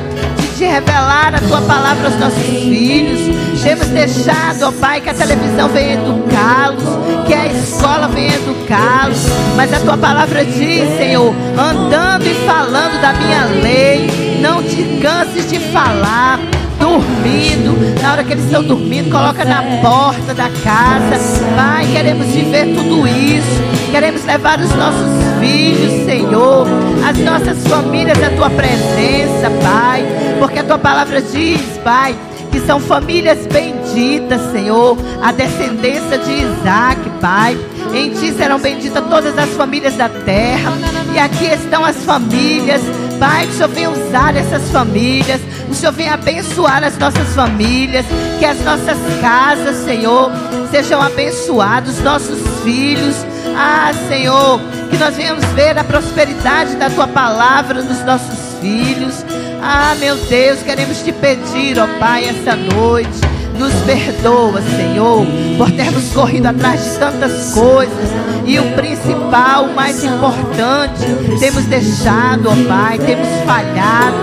[0.57, 3.16] de revelar a tua palavra aos nossos filhos.
[3.63, 6.83] Temos deixado, ó Pai, que a televisão venha educá-los,
[7.25, 9.25] que a escola venha educá-los.
[9.55, 15.49] Mas a tua palavra diz, Senhor, andando e falando da minha lei, não te canses
[15.49, 16.39] de falar
[16.79, 21.43] dormindo, na hora que eles estão dormindo, coloca na porta da casa.
[21.55, 23.91] Pai, queremos viver tudo isso.
[23.91, 26.67] Queremos levar os nossos filhos, Senhor,
[27.07, 30.05] as nossas famílias à tua presença, Pai.
[30.39, 32.15] Porque a tua palavra diz, Pai,
[32.57, 37.55] que são famílias benditas, Senhor, a descendência de Isaac, Pai.
[37.93, 40.73] Em ti serão benditas todas as famílias da terra.
[41.13, 42.81] E aqui estão as famílias.
[43.19, 45.39] Pai, que o Senhor venha usar essas famílias.
[45.69, 48.05] O Senhor venha abençoar as nossas famílias.
[48.39, 50.31] Que as nossas casas, Senhor,
[50.71, 51.99] sejam abençoados.
[52.01, 53.15] Nossos filhos.
[53.55, 59.23] Ah, Senhor, que nós venhamos ver a prosperidade da tua palavra nos nossos filhos.
[59.61, 63.19] Ah, meu Deus, queremos te pedir, ó Pai, essa noite.
[63.57, 65.25] Nos perdoa, Senhor,
[65.57, 68.09] por termos corrido atrás de tantas coisas.
[68.45, 71.03] E o principal, o mais importante,
[71.39, 74.15] temos deixado, ó Pai, temos falhado,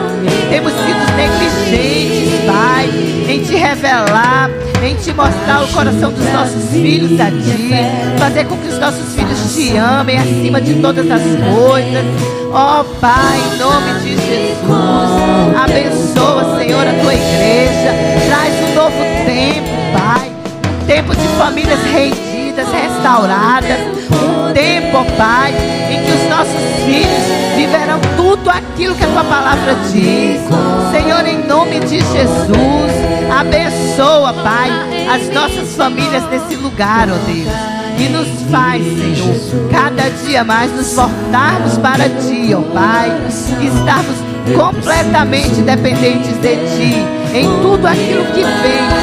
[0.49, 2.89] temos sido negligentes, Pai,
[3.29, 4.51] em te revelar,
[4.87, 9.15] em te mostrar o coração dos nossos filhos a ti, fazer com que os nossos
[9.15, 12.05] filhos te amem acima de todas as coisas.
[12.53, 17.95] Ó oh, Pai, em nome de Jesus, abençoa, Senhor, a tua igreja.
[18.29, 19.69] Traz um novo tempo,
[19.99, 20.31] Pai.
[20.83, 23.81] Um tempo de famílias rendidas, restauradas.
[24.11, 25.53] Um tempo, ó Pai,
[25.91, 26.55] em que os nossos
[26.85, 28.01] filhos viverão
[28.35, 30.41] tudo aquilo que a tua palavra diz.
[30.91, 32.93] Senhor, em nome de Jesus,
[33.33, 34.71] abençoa, Pai,
[35.09, 37.49] as nossas famílias nesse lugar, ó Deus.
[37.97, 43.13] E nos faz, Senhor, cada dia mais nos voltarmos para Ti, ó Pai,
[43.61, 44.17] e estarmos
[44.57, 48.94] completamente dependentes de Ti, em tudo aquilo que vem,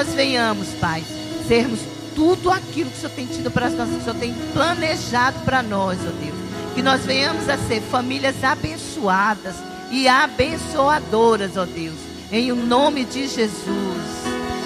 [0.00, 1.04] nós venhamos, Pai,
[1.46, 1.78] sermos
[2.14, 5.62] tudo aquilo que o Senhor tem tido para nós, que o Senhor tem planejado para
[5.62, 6.38] nós, ó Deus.
[6.74, 9.56] Que nós venhamos a ser famílias abençoadas
[9.90, 11.98] e abençoadoras, ó Deus.
[12.32, 14.02] Em o nome de Jesus.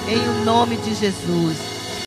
[0.07, 1.74] Em o nome de Jesus.